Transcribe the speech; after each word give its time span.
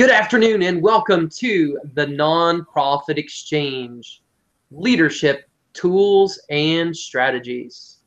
Good 0.00 0.08
afternoon 0.08 0.62
and 0.62 0.80
welcome 0.80 1.28
to 1.28 1.78
the 1.92 2.06
Nonprofit 2.06 3.18
Exchange 3.18 4.22
Leadership 4.70 5.46
Tools 5.74 6.40
and 6.48 6.96
Strategies. 6.96 7.98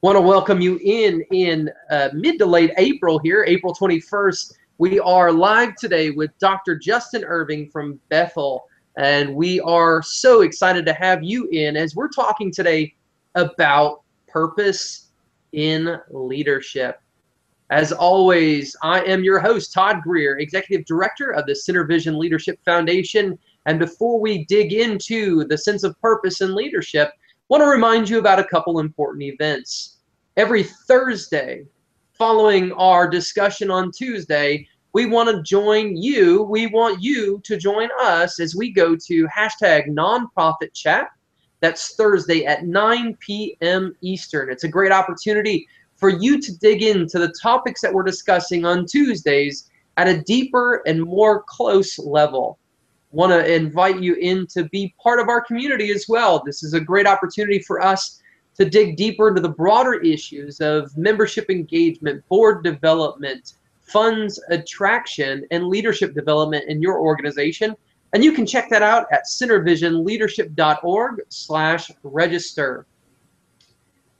Want 0.00 0.14
to 0.14 0.20
welcome 0.20 0.60
you 0.60 0.78
in 0.84 1.22
in 1.32 1.68
uh, 1.90 2.10
mid 2.14 2.38
to 2.38 2.46
late 2.46 2.70
April 2.76 3.18
here, 3.18 3.42
April 3.48 3.74
21st. 3.74 4.52
We 4.78 5.00
are 5.00 5.32
live 5.32 5.74
today 5.74 6.10
with 6.10 6.30
Dr. 6.38 6.76
Justin 6.76 7.24
Irving 7.24 7.68
from 7.68 7.98
Bethel, 8.10 8.66
and 8.96 9.34
we 9.34 9.58
are 9.62 10.04
so 10.04 10.42
excited 10.42 10.86
to 10.86 10.92
have 10.92 11.24
you 11.24 11.48
in 11.48 11.76
as 11.76 11.96
we're 11.96 12.10
talking 12.10 12.52
today 12.52 12.94
about 13.34 14.02
purpose 14.28 15.08
in 15.50 15.98
leadership. 16.10 17.00
As 17.70 17.92
always, 17.92 18.74
I 18.82 19.00
am 19.02 19.22
your 19.22 19.38
host, 19.38 19.72
Todd 19.72 20.02
Greer, 20.02 20.38
Executive 20.38 20.84
Director 20.86 21.30
of 21.30 21.46
the 21.46 21.52
SynerVision 21.52 22.18
Leadership 22.18 22.58
Foundation. 22.64 23.38
And 23.66 23.78
before 23.78 24.18
we 24.18 24.44
dig 24.46 24.72
into 24.72 25.44
the 25.44 25.56
sense 25.56 25.84
of 25.84 25.98
purpose 26.00 26.40
and 26.40 26.54
leadership, 26.54 27.12
I 27.14 27.20
want 27.48 27.62
to 27.62 27.68
remind 27.68 28.08
you 28.08 28.18
about 28.18 28.40
a 28.40 28.44
couple 28.44 28.80
important 28.80 29.22
events. 29.22 29.98
Every 30.36 30.64
Thursday, 30.64 31.64
following 32.12 32.72
our 32.72 33.08
discussion 33.08 33.70
on 33.70 33.92
Tuesday, 33.92 34.66
we 34.92 35.06
want 35.06 35.28
to 35.30 35.40
join 35.42 35.96
you. 35.96 36.42
We 36.42 36.66
want 36.66 37.00
you 37.00 37.40
to 37.44 37.56
join 37.56 37.88
us 38.00 38.40
as 38.40 38.56
we 38.56 38.72
go 38.72 38.96
to 38.96 39.28
hashtag 39.28 39.86
nonprofit 39.86 40.74
chat. 40.74 41.06
That's 41.60 41.94
Thursday 41.94 42.46
at 42.46 42.64
9 42.64 43.16
p.m. 43.20 43.94
Eastern. 44.00 44.50
It's 44.50 44.64
a 44.64 44.68
great 44.68 44.90
opportunity 44.90 45.68
for 46.00 46.08
you 46.08 46.40
to 46.40 46.58
dig 46.58 46.82
into 46.82 47.18
the 47.18 47.32
topics 47.40 47.82
that 47.82 47.92
we're 47.92 48.02
discussing 48.02 48.64
on 48.64 48.86
Tuesdays 48.86 49.70
at 49.98 50.08
a 50.08 50.22
deeper 50.22 50.82
and 50.86 51.02
more 51.02 51.42
close 51.42 51.98
level. 51.98 52.58
Want 53.12 53.32
to 53.32 53.54
invite 53.54 54.00
you 54.00 54.14
in 54.14 54.46
to 54.48 54.64
be 54.70 54.94
part 55.02 55.20
of 55.20 55.28
our 55.28 55.42
community 55.42 55.90
as 55.90 56.06
well. 56.08 56.42
This 56.44 56.62
is 56.62 56.72
a 56.72 56.80
great 56.80 57.06
opportunity 57.06 57.58
for 57.58 57.84
us 57.84 58.22
to 58.56 58.64
dig 58.68 58.96
deeper 58.96 59.28
into 59.28 59.42
the 59.42 59.48
broader 59.48 59.94
issues 59.94 60.60
of 60.60 60.96
membership 60.96 61.50
engagement, 61.50 62.26
board 62.28 62.64
development, 62.64 63.54
funds 63.80 64.40
attraction, 64.48 65.44
and 65.50 65.66
leadership 65.66 66.14
development 66.14 66.64
in 66.68 66.80
your 66.80 66.98
organization. 67.00 67.76
And 68.12 68.24
you 68.24 68.32
can 68.32 68.46
check 68.46 68.70
that 68.70 68.82
out 68.82 69.06
at 69.12 69.24
synervisionleadership.org 69.26 71.20
slash 71.28 71.90
register. 72.02 72.86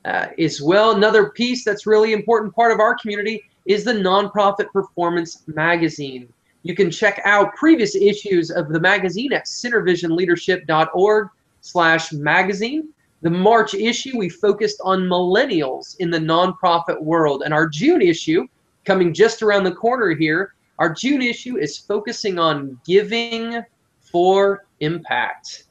Uh, 0.05 0.29
as 0.39 0.63
well, 0.63 0.97
another 0.97 1.31
piece 1.31 1.65
that's 1.65 1.87
really 1.87 2.13
important 2.13 2.55
part 2.55 2.73
of 2.73 2.81
our 2.81 2.95
community 2.95 3.43
is 3.67 3.85
the 3.85 3.93
Nonprofit 3.93 4.71
Performance 4.73 5.43
Magazine. 5.47 6.33
You 6.63 6.75
can 6.75 6.91
check 6.91 7.21
out 7.25 7.55
previous 7.55 7.95
issues 7.95 8.51
of 8.51 8.69
the 8.69 8.81
magazine 8.81 9.33
at 9.33 9.47
synervisionleadership.org 9.47 11.29
slash 11.61 12.13
magazine. 12.13 12.89
The 13.23 13.31
March 13.31 13.75
issue, 13.75 14.17
we 14.17 14.29
focused 14.31 14.81
on 14.83 15.03
millennials 15.03 15.97
in 15.99 16.11
the 16.11 16.19
nonprofit 16.19 17.01
world. 17.03 17.43
And 17.45 17.53
our 17.53 17.69
June 17.69 18.01
issue, 18.01 18.47
coming 18.85 19.13
just 19.13 19.43
around 19.43 19.65
the 19.65 19.75
corner 19.75 20.15
here, 20.15 20.55
our 20.79 20.93
June 20.93 21.21
issue 21.21 21.59
is 21.59 21.77
focusing 21.77 22.39
on 22.39 22.81
giving 22.87 23.63
for 24.01 24.65
impact. 24.81 25.65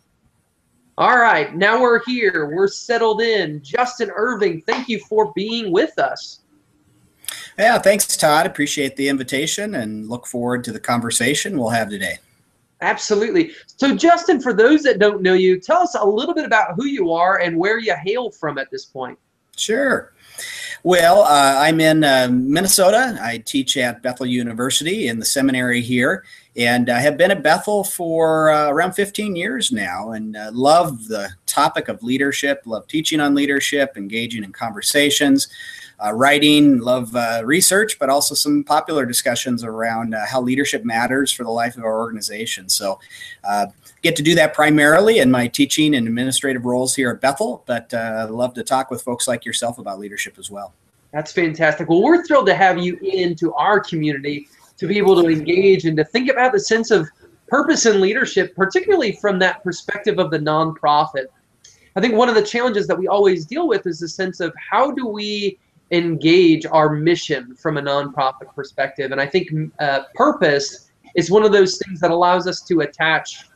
All 1.00 1.17
right, 1.17 1.55
now 1.55 1.81
we're 1.81 2.03
here. 2.03 2.52
We're 2.53 2.67
settled 2.67 3.22
in. 3.22 3.64
Justin 3.64 4.11
Irving, 4.14 4.61
thank 4.64 4.89
you 4.89 5.00
for 5.00 5.31
being 5.33 5.72
with 5.72 5.97
us. 5.97 6.42
Yeah, 7.58 7.80
thanks, 7.80 8.17
Todd. 8.17 8.45
Appreciate 8.45 8.97
the 8.97 9.08
invitation 9.08 9.75
and 9.75 10.09
look 10.09 10.27
forward 10.27 10.61
to 10.66 10.73
the 10.73 10.80
conversation 10.80 11.58
we'll 11.58 11.70
have 11.70 11.89
today. 11.89 12.17
Absolutely. 12.81 13.53
So, 13.66 13.95
Justin, 13.95 14.42
for 14.42 14.52
those 14.52 14.83
that 14.83 15.00
don't 15.00 15.22
know 15.22 15.36
you, 15.36 15.58
tell 15.61 15.83
us 15.83 15.95
a 15.95 16.05
little 16.05 16.36
bit 16.36 16.44
about 16.44 16.73
who 16.75 16.83
you 16.83 17.14
are 17.14 17.39
and 17.39 17.55
where 17.55 17.80
you 17.80 17.95
hail 17.95 18.30
from 18.30 18.58
at 18.58 18.70
this 18.70 18.83
point. 18.83 19.17
Sure. 19.55 20.11
Well, 20.84 21.23
uh, 21.23 21.56
I'm 21.58 21.82
in 21.82 22.06
uh, 22.06 22.30
Minnesota. 22.32 23.17
I 23.22 23.40
teach 23.40 23.76
at 23.76 24.02
Bethel 24.02 24.26
University 24.26 25.10
in 25.10 25.20
the 25.20 25.26
seminary 25.26 25.82
here, 25.82 26.23
and 26.56 26.90
I 26.90 27.02
have 27.02 27.17
been 27.17 27.32
at 27.32 27.44
Bethel 27.44 27.84
for 27.84 28.50
uh, 28.50 28.70
around 28.70 28.94
15 28.94 29.36
years 29.36 29.73
now, 29.73 30.12
and 30.12 30.38
uh, 30.38 30.52
love 30.54 31.10
the 31.10 31.32
topic 31.48 31.90
of 31.90 32.02
leadership. 32.02 32.62
Love 32.66 32.88
teaching 32.88 33.20
on 33.20 33.36
leadership, 33.36 33.98
engaging 33.98 34.42
in 34.42 34.54
conversations, 34.54 35.50
uh, 36.02 36.14
writing. 36.14 36.80
Love 36.80 37.14
uh, 37.14 37.42
research, 37.44 38.00
but 38.00 38.10
also 38.10 38.34
some 38.34 38.64
popular 38.64 39.06
discussions 39.06 39.66
around 39.66 40.16
how 40.30 40.40
leadership 40.40 40.86
matters 40.86 41.30
for 41.30 41.44
the 41.44 41.52
life 41.52 41.76
of 41.76 41.84
our 41.84 42.00
organization. 42.00 42.70
So 42.70 43.00
get 44.02 44.15
to 44.15 44.23
do 44.23 44.36
that 44.36 44.54
primarily 44.54 45.20
in 45.20 45.30
my 45.30 45.48
teaching 45.48 45.95
and 45.95 46.08
administrative 46.08 46.65
roles 46.65 46.95
here 46.95 47.11
at 47.11 47.21
Bethel, 47.21 47.64
but 47.65 47.93
uh, 47.93 48.27
love 48.30 48.54
to 48.54 48.64
talk 48.64 48.89
with 48.89 49.02
folks 49.02 49.27
like 49.27 49.45
yourself 49.45 49.77
about 49.77 49.99
leadership 49.99 50.37
as 50.37 50.49
well. 50.49 50.73
That's 51.11 51.32
fantastic. 51.32 51.89
Well, 51.89 52.04
we're 52.04 52.26
thrilled 52.26 52.45
to 52.48 52.55
have 52.55 52.77
you 52.77 52.98
into 53.02 53.54
our 53.54 53.80
community 53.80 54.48
to 54.77 54.87
be 54.87 54.98
able 54.98 55.21
to 55.21 55.27
engage 55.27 55.86
and 55.86 55.98
to 55.98 56.05
think 56.05 56.30
about 56.30 56.54
the 56.54 56.60
sense 56.60 56.92
of 56.92 57.10
purpose 57.48 57.86
and 57.86 57.99
leadership, 57.99 58.55
particularly 58.55 59.14
from 59.14 59.39
that 59.39 59.64
perspective 59.64 60.20
of 60.20 60.31
the 60.31 60.39
nonprofit. 60.39 61.26
I 61.95 62.02
think 62.02 62.14
one 62.14 62.30
of 62.30 62.36
the 62.36 62.43
challenges 62.43 62.87
that 62.87 62.98
we 62.98 63.08
always 63.08 63.45
deal 63.45 63.67
with 63.67 63.87
is 63.87 63.99
the 63.99 64.08
sense 64.08 64.39
of 64.39 64.54
how 64.55 64.92
do 64.92 65.08
we 65.08 65.60
engage 65.92 66.66
our 66.67 66.92
mission 66.92 67.55
from 67.55 67.77
a 67.77 67.81
nonprofit 67.81 68.54
perspective. 68.55 69.11
And 69.11 69.20
I 69.20 69.26
think 69.26 69.49
uh, 69.80 70.04
purpose 70.14 70.92
is 71.16 71.31
one 71.31 71.43
of 71.43 71.52
those 71.52 71.77
things 71.80 71.99
that 72.02 72.11
allows 72.11 72.48
us 72.48 72.61
to 72.61 72.81
attach 72.81 73.48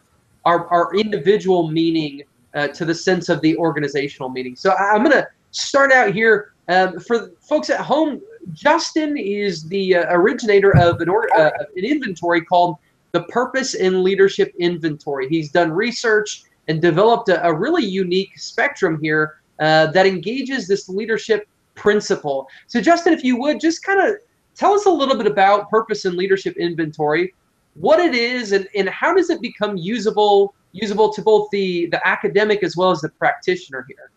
our, 0.46 0.68
our 0.68 0.94
individual 0.96 1.70
meaning 1.72 2.24
uh, 2.54 2.68
to 2.70 2.86
the 2.86 2.94
sense 2.94 3.30
of 3.30 3.42
the 3.42 3.56
organizational 3.58 4.30
meaning. 4.30 4.56
So 4.56 4.74
I'm 4.74 5.04
going 5.04 5.16
to 5.16 5.28
start 5.52 5.92
out 5.92 6.14
here 6.14 6.54
um, 6.68 7.00
for 7.00 7.31
folks 7.42 7.70
at 7.70 7.80
home. 7.80 8.22
Justin 8.54 9.18
is 9.18 9.64
the 9.64 9.96
uh, 9.96 10.06
originator 10.09 10.76
of 10.78 11.00
an, 11.02 11.09
or, 11.09 11.34
uh, 11.38 11.52
an 11.76 11.86
inventory 11.86 12.42
called 12.42 12.78
the 13.12 13.24
Purpose 13.24 13.74
in 13.76 14.04
Leadership 14.04 14.54
Inventory. 14.59 15.30
He's 15.30 15.52
done 15.52 15.72
research 15.72 16.44
and 16.68 16.81
developed 16.81 17.30
a, 17.30 17.46
a 17.46 17.54
really 17.54 17.86
unique 17.86 18.38
spectrum 18.38 19.00
here 19.02 19.42
uh, 19.60 19.88
that 19.88 20.06
engages 20.06 20.68
this 20.68 20.90
leadership 20.90 21.48
principle. 21.75 22.48
So, 22.68 22.81
Justin, 22.81 23.14
if 23.14 23.24
you 23.24 23.38
would 23.40 23.60
just 23.60 23.84
kind 23.84 24.00
of 24.00 24.18
tell 24.56 24.74
us 24.74 24.86
a 24.86 24.90
little 24.90 25.16
bit 25.16 25.28
about 25.28 25.70
Purpose 25.70 26.06
in 26.06 26.16
Leadership 26.18 26.58
Inventory 26.58 27.34
what 27.76 28.00
it 28.00 28.14
is 28.14 28.52
and, 28.52 28.68
and 28.76 28.90
how 28.90 29.14
does 29.14 29.30
it 29.30 29.42
become 29.42 29.78
usable 29.78 30.54
usable 30.72 31.12
to 31.14 31.22
both 31.22 31.50
the 31.52 31.88
the 31.88 32.08
academic 32.08 32.64
as 32.64 32.76
well 32.78 32.92
as 32.92 33.02
the 33.02 33.10
practitioner 33.10 33.86
here 33.88 34.12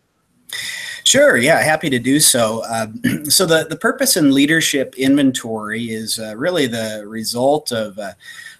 Sure, 1.07 1.37
yeah, 1.37 1.61
happy 1.61 1.89
to 1.89 1.99
do 1.99 2.19
so. 2.19 2.65
Uh, 2.67 2.87
so, 3.29 3.45
the, 3.45 3.65
the 3.69 3.77
purpose 3.77 4.17
and 4.17 4.33
leadership 4.33 4.93
inventory 4.97 5.85
is 5.85 6.19
uh, 6.19 6.35
really 6.35 6.67
the 6.67 7.01
result 7.07 7.71
of 7.71 7.97
uh, 7.97 8.11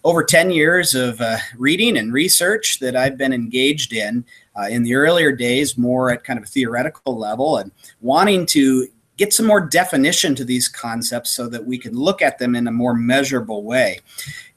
over 0.06 0.24
10 0.24 0.52
years 0.52 0.96
of 0.96 1.20
uh, 1.20 1.36
reading 1.58 1.98
and 1.98 2.14
research 2.14 2.80
that 2.80 2.96
I've 2.96 3.18
been 3.18 3.34
engaged 3.34 3.92
in. 3.92 4.24
Uh, 4.56 4.68
in 4.70 4.82
the 4.82 4.96
earlier 4.96 5.34
days, 5.34 5.78
more 5.78 6.10
at 6.10 6.24
kind 6.24 6.40
of 6.40 6.46
a 6.46 6.48
theoretical 6.48 7.18
level, 7.18 7.58
and 7.58 7.70
wanting 8.00 8.46
to 8.46 8.88
get 9.18 9.34
some 9.34 9.48
more 9.48 9.62
definition 9.62 10.36
to 10.36 10.46
these 10.46 10.68
concepts 10.68 11.32
so 11.32 11.48
that 11.48 11.66
we 11.66 11.78
can 11.78 11.94
look 11.94 12.22
at 12.22 12.38
them 12.38 12.56
in 12.56 12.68
a 12.68 12.72
more 12.72 12.94
measurable 12.94 13.64
way. 13.64 14.00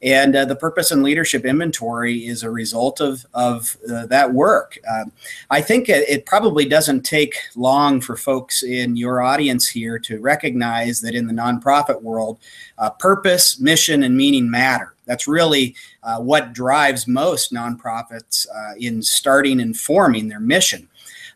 And 0.03 0.35
uh, 0.35 0.47
the 0.47 0.57
purpose 0.57 0.91
and 0.91 1.03
leadership 1.03 1.45
inventory 1.45 2.27
is 2.27 2.43
a 2.43 2.51
result 2.51 3.01
of, 3.01 3.27
of 3.35 3.77
uh, 3.91 4.07
that 4.07 4.33
work. 4.33 4.79
Um, 4.91 5.13
I 5.51 5.61
think 5.61 5.89
it, 5.89 6.09
it, 6.09 6.25
probably 6.25 6.65
doesn't 6.65 7.03
take 7.03 7.35
long 7.55 8.01
for 8.01 8.17
folks 8.17 8.63
in 8.63 8.97
your 8.97 9.21
audience 9.21 9.69
here 9.69 9.99
to 9.99 10.21
recognize 10.21 11.01
that 11.03 11.15
in 11.15 11.27
the 11.27 11.35
nonprofit 11.35 12.01
world, 12.01 12.39
uh, 12.79 12.91
purpose, 12.91 13.61
mission, 13.61 14.05
and 14.05 14.17
meaning 14.17 14.51
matter. 14.51 14.95
That's 15.05 15.27
really 15.27 15.75
uh, 16.03 16.19
what 16.19 16.53
drives 16.53 17.07
most 17.07 17.53
nonprofits 17.53 18.47
uh, 18.49 18.75
in 18.79 19.03
starting 19.03 19.61
and 19.61 19.77
forming 19.77 20.29
their 20.29 20.41
mission. 20.41 20.89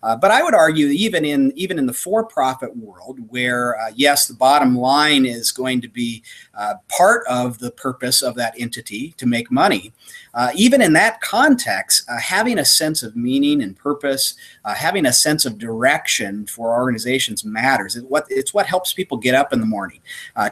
Uh, 0.05 0.15
but 0.15 0.31
I 0.31 0.43
would 0.43 0.55
argue 0.55 0.89
even 0.89 1.25
in 1.25 1.51
even 1.57 1.79
in 1.79 1.87
the 1.87 1.93
for-profit 1.95 2.77
world, 2.77 3.19
where 3.31 3.81
uh, 3.81 3.91
yes, 3.95 4.27
the 4.27 4.35
bottom 4.35 4.77
line 4.77 5.25
is 5.25 5.51
going 5.51 5.81
to 5.81 5.89
be 5.89 6.23
uh, 6.55 6.75
part 6.89 7.27
of 7.27 7.59
the 7.59 7.71
purpose 7.71 8.21
of 8.21 8.35
that 8.35 8.55
entity 8.59 9.15
to 9.17 9.27
make 9.27 9.51
money. 9.51 9.95
Uh, 10.35 10.51
even 10.55 10.83
in 10.83 10.93
that 10.93 11.21
context, 11.21 12.09
uh, 12.09 12.19
having 12.19 12.59
a 12.59 12.65
sense 12.65 13.03
of 13.03 13.15
meaning 13.17 13.63
and 13.63 13.77
purpose, 13.77 14.35
uh, 14.65 14.75
having 14.75 15.07
a 15.07 15.13
sense 15.13 15.45
of 15.45 15.59
direction 15.59 16.45
for 16.47 16.75
organizations 16.75 17.45
matters. 17.45 17.97
It's 17.97 18.07
what 18.07 18.27
it's 18.29 18.53
what 18.53 18.67
helps 18.67 18.93
people 18.93 19.17
get 19.17 19.35
up 19.35 19.53
in 19.53 19.61
the 19.61 19.67
morning 19.67 20.01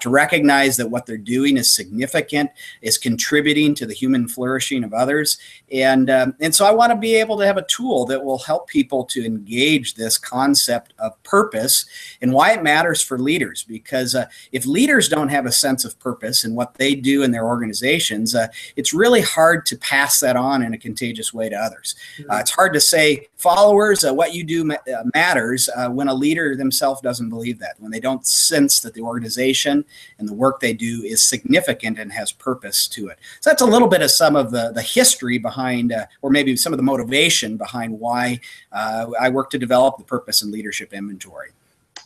to 0.00 0.11
recognize 0.11 0.76
that 0.76 0.90
what 0.90 1.06
they're 1.06 1.17
doing 1.17 1.56
is 1.56 1.70
significant, 1.70 2.50
is 2.81 2.96
contributing 2.99 3.75
to 3.75 3.87
the 3.87 3.94
human 3.94 4.29
flourishing 4.29 4.84
of 4.84 4.93
others, 4.93 5.38
and 5.70 6.11
um, 6.11 6.34
and 6.40 6.55
so 6.55 6.64
I 6.64 6.73
want 6.73 6.93
to 6.93 6.96
be 6.96 7.14
able 7.17 7.38
to 7.38 7.46
have 7.46 7.56
a 7.56 7.67
tool 7.67 8.06
that 8.06 8.23
will 8.23 8.38
help 8.38 8.69
people 8.69 9.05
to 9.06 9.25
engage 9.25 9.94
this 9.94 10.19
concept 10.19 10.94
of 10.99 11.20
purpose 11.23 11.87
and 12.20 12.32
why 12.32 12.52
it 12.52 12.62
matters 12.62 13.02
for 13.02 13.19
leaders. 13.19 13.64
Because 13.64 14.14
uh, 14.14 14.26
if 14.52 14.67
leaders 14.67 15.08
don't 15.08 15.29
have 15.29 15.46
a 15.46 15.52
sense 15.52 15.84
of 15.84 15.99
purpose 15.99 16.44
in 16.44 16.55
what 16.55 16.75
they 16.75 16.94
do 16.94 17.23
in 17.23 17.31
their 17.31 17.46
organizations, 17.46 18.34
uh, 18.34 18.49
it's 18.76 18.93
really 18.94 19.20
hard 19.20 19.67
to 19.67 19.71
pass 19.76 20.20
that 20.20 20.36
on 20.36 20.62
in 20.62 20.74
a 20.74 20.78
contagious 20.78 21.32
way 21.32 21.48
to 21.48 21.56
others. 21.56 21.94
Mm-hmm. 22.19 22.30
Uh, 22.30 22.38
it's 22.38 22.50
hard 22.50 22.72
to 22.74 22.80
say, 22.80 23.28
followers, 23.36 24.04
uh, 24.04 24.12
what 24.12 24.34
you 24.34 24.44
do 24.44 24.64
ma- 24.64 24.74
uh, 24.92 25.04
matters 25.14 25.69
when 25.90 26.08
a 26.08 26.14
leader 26.14 26.56
themselves 26.56 27.00
doesn't 27.00 27.28
believe 27.28 27.58
that, 27.58 27.74
when 27.78 27.90
they 27.90 28.00
don't 28.00 28.26
sense 28.26 28.80
that 28.80 28.94
the 28.94 29.00
organization 29.00 29.84
and 30.19 30.28
the 30.28 30.34
work 30.34 30.60
they 30.60 30.72
do 30.72 31.02
is 31.02 31.24
significant 31.24 31.98
and 31.98 32.12
has 32.12 32.32
purpose 32.32 32.88
to 32.88 33.08
it. 33.08 33.19
So 33.40 33.50
that's 33.50 33.62
a 33.62 33.66
little 33.66 33.88
bit 33.88 34.02
of 34.02 34.10
some 34.10 34.36
of 34.36 34.50
the, 34.50 34.72
the 34.72 34.82
history 34.82 35.38
behind, 35.38 35.94
or 36.22 36.30
maybe 36.30 36.56
some 36.56 36.72
of 36.72 36.76
the 36.76 36.82
motivation 36.82 37.56
behind 37.56 37.98
why 37.98 38.40
I 38.72 39.28
work 39.28 39.50
to 39.50 39.58
develop 39.58 39.98
the 39.98 40.04
purpose 40.04 40.42
and 40.42 40.52
leadership 40.52 40.92
inventory. 40.92 41.50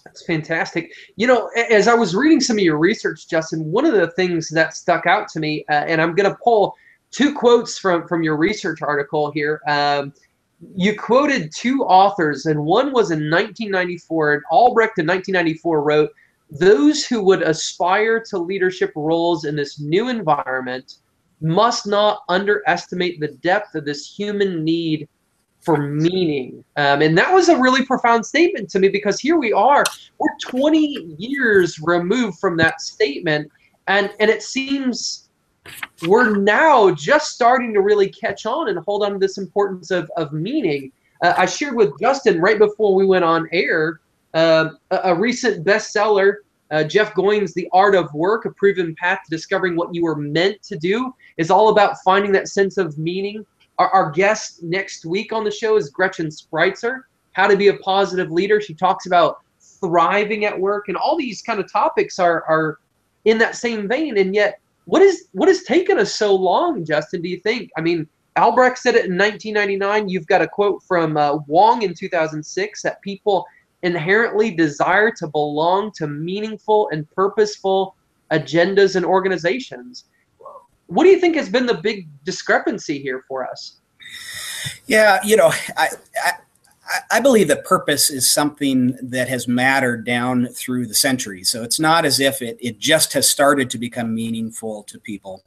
That's 0.04 0.24
fantastic. 0.24 0.92
You 1.16 1.26
know, 1.26 1.48
as 1.70 1.88
I 1.88 1.94
was 1.94 2.14
reading 2.14 2.40
some 2.40 2.56
of 2.56 2.62
your 2.62 2.78
research, 2.78 3.28
Justin, 3.28 3.70
one 3.72 3.84
of 3.84 3.92
the 3.92 4.12
things 4.12 4.48
that 4.50 4.74
stuck 4.74 5.04
out 5.04 5.28
to 5.30 5.40
me, 5.40 5.64
uh, 5.68 5.72
and 5.72 6.00
I'm 6.00 6.14
going 6.14 6.30
to 6.30 6.38
pull 6.42 6.76
two 7.16 7.32
quotes 7.32 7.78
from 7.78 8.06
from 8.06 8.22
your 8.22 8.36
research 8.36 8.82
article 8.82 9.30
here. 9.32 9.60
Um, 9.66 10.12
you 10.74 10.98
quoted 10.98 11.50
two 11.54 11.82
authors, 11.82 12.46
and 12.46 12.60
one 12.60 12.92
was 12.92 13.10
in 13.10 13.30
1994, 13.30 14.34
and 14.34 14.42
Albrecht 14.50 14.98
in 14.98 15.06
1994 15.06 15.82
wrote, 15.82 16.10
"Those 16.50 17.06
who 17.06 17.22
would 17.22 17.42
aspire 17.42 18.20
to 18.30 18.38
leadership 18.38 18.92
roles 18.94 19.44
in 19.44 19.56
this 19.56 19.80
new 19.80 20.08
environment 20.08 20.96
must 21.40 21.86
not 21.86 22.20
underestimate 22.28 23.20
the 23.20 23.28
depth 23.28 23.74
of 23.74 23.84
this 23.84 24.06
human 24.06 24.64
need 24.64 25.08
for 25.60 25.76
meaning. 25.76 26.64
Um, 26.76 27.02
and 27.02 27.18
that 27.18 27.32
was 27.32 27.48
a 27.48 27.58
really 27.58 27.84
profound 27.84 28.24
statement 28.24 28.70
to 28.70 28.78
me 28.78 28.88
because 28.88 29.18
here 29.18 29.36
we 29.36 29.52
are, 29.52 29.84
we're 30.18 30.36
20 30.40 31.16
years 31.18 31.78
removed 31.82 32.38
from 32.38 32.56
that 32.58 32.80
statement. 32.80 33.50
And, 33.88 34.10
and 34.20 34.30
it 34.30 34.42
seems 34.42 35.25
we're 36.06 36.36
now 36.36 36.90
just 36.90 37.32
starting 37.32 37.72
to 37.74 37.80
really 37.80 38.08
catch 38.08 38.46
on 38.46 38.68
and 38.68 38.78
hold 38.78 39.02
on 39.02 39.12
to 39.12 39.18
this 39.18 39.38
importance 39.38 39.90
of, 39.90 40.10
of 40.16 40.32
meaning. 40.32 40.92
Uh, 41.22 41.34
I 41.36 41.46
shared 41.46 41.76
with 41.76 41.98
Justin 42.00 42.40
right 42.40 42.58
before 42.58 42.94
we 42.94 43.06
went 43.06 43.24
on 43.24 43.48
air 43.52 44.00
uh, 44.34 44.70
a, 44.90 44.96
a, 45.04 45.14
recent 45.14 45.64
bestseller, 45.64 46.34
uh, 46.70 46.84
Jeff 46.84 47.14
Goins' 47.14 47.54
The 47.54 47.68
Art 47.72 47.94
of 47.94 48.12
Work, 48.12 48.44
A 48.44 48.50
Proven 48.50 48.94
Path 48.94 49.20
to 49.24 49.30
Discovering 49.30 49.76
What 49.76 49.94
You 49.94 50.02
Were 50.02 50.16
Meant 50.16 50.62
to 50.64 50.76
Do, 50.76 51.14
is 51.38 51.50
all 51.50 51.70
about 51.70 51.96
finding 52.04 52.32
that 52.32 52.48
sense 52.48 52.76
of 52.76 52.98
meaning 52.98 53.46
our, 53.78 53.88
our 53.88 54.10
guest 54.10 54.62
next 54.62 55.04
week 55.04 55.32
on 55.32 55.44
the 55.44 55.50
show 55.50 55.76
is 55.76 55.90
Gretchen 55.90 56.28
Spreitzer, 56.28 57.02
how 57.32 57.46
to 57.46 57.56
be 57.56 57.68
a 57.68 57.76
positive 57.78 58.30
leader. 58.30 58.60
She 58.60 58.74
talks 58.74 59.06
about 59.06 59.38
thriving 59.60 60.44
at 60.44 60.58
work, 60.58 60.88
and 60.88 60.96
all 60.96 61.16
these 61.16 61.42
kind 61.42 61.60
of 61.60 61.70
topics 61.70 62.18
are 62.18 62.44
are 62.44 62.78
in 63.24 63.38
that 63.38 63.56
same 63.56 63.88
vein. 63.88 64.18
And 64.18 64.34
yet, 64.34 64.60
what 64.86 65.02
is 65.02 65.28
what 65.32 65.48
has 65.48 65.62
taken 65.62 65.98
us 65.98 66.14
so 66.14 66.34
long, 66.34 66.84
Justin? 66.84 67.22
Do 67.22 67.28
you 67.28 67.40
think? 67.40 67.70
I 67.76 67.80
mean, 67.80 68.08
Albrecht 68.36 68.78
said 68.78 68.94
it 68.94 69.06
in 69.06 69.16
1999. 69.16 70.08
You've 70.08 70.26
got 70.26 70.42
a 70.42 70.48
quote 70.48 70.82
from 70.82 71.16
uh, 71.16 71.36
Wong 71.46 71.82
in 71.82 71.94
2006 71.94 72.82
that 72.82 73.00
people 73.02 73.46
inherently 73.82 74.50
desire 74.50 75.10
to 75.12 75.28
belong 75.28 75.92
to 75.92 76.06
meaningful 76.06 76.88
and 76.90 77.08
purposeful 77.10 77.94
agendas 78.32 78.96
and 78.96 79.04
organizations 79.04 80.06
what 80.86 81.04
do 81.04 81.10
you 81.10 81.18
think 81.18 81.36
has 81.36 81.48
been 81.48 81.66
the 81.66 81.74
big 81.74 82.08
discrepancy 82.24 83.00
here 83.00 83.24
for 83.26 83.46
us? 83.46 83.78
Yeah, 84.86 85.18
you 85.24 85.36
know, 85.36 85.52
I, 85.76 85.88
I 86.16 86.32
I 87.10 87.20
believe 87.20 87.48
that 87.48 87.64
purpose 87.64 88.10
is 88.10 88.30
something 88.30 88.96
that 89.02 89.28
has 89.28 89.48
mattered 89.48 90.04
down 90.04 90.46
through 90.48 90.86
the 90.86 90.94
centuries. 90.94 91.50
So 91.50 91.62
it's 91.62 91.80
not 91.80 92.04
as 92.04 92.20
if 92.20 92.42
it, 92.42 92.58
it 92.60 92.78
just 92.78 93.12
has 93.14 93.28
started 93.28 93.70
to 93.70 93.78
become 93.78 94.14
meaningful 94.14 94.84
to 94.84 94.98
people. 95.00 95.42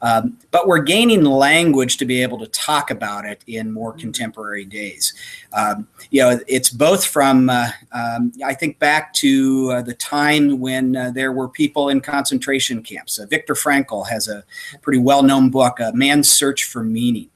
Um, 0.00 0.38
but 0.50 0.68
we're 0.68 0.82
gaining 0.82 1.24
language 1.24 1.96
to 1.96 2.04
be 2.04 2.22
able 2.22 2.38
to 2.38 2.46
talk 2.48 2.90
about 2.90 3.24
it 3.24 3.42
in 3.46 3.72
more 3.72 3.90
mm-hmm. 3.90 4.00
contemporary 4.00 4.64
days. 4.64 5.14
Um, 5.52 5.88
you 6.10 6.22
know, 6.22 6.38
it's 6.46 6.70
both 6.70 7.04
from, 7.04 7.50
uh, 7.50 7.70
um, 7.92 8.32
I 8.44 8.54
think 8.54 8.78
back 8.78 9.12
to 9.14 9.72
uh, 9.72 9.82
the 9.82 9.94
time 9.94 10.60
when 10.60 10.96
uh, 10.96 11.10
there 11.10 11.32
were 11.32 11.48
people 11.48 11.88
in 11.88 12.00
concentration 12.00 12.82
camps. 12.82 13.18
Uh, 13.18 13.26
Viktor 13.26 13.54
Frankl 13.54 14.08
has 14.08 14.28
a 14.28 14.44
pretty 14.82 14.98
well 14.98 15.22
known 15.22 15.50
book, 15.50 15.80
A 15.80 15.92
Man's 15.92 16.28
Search 16.28 16.64
for 16.64 16.84
Meaning. 16.84 17.30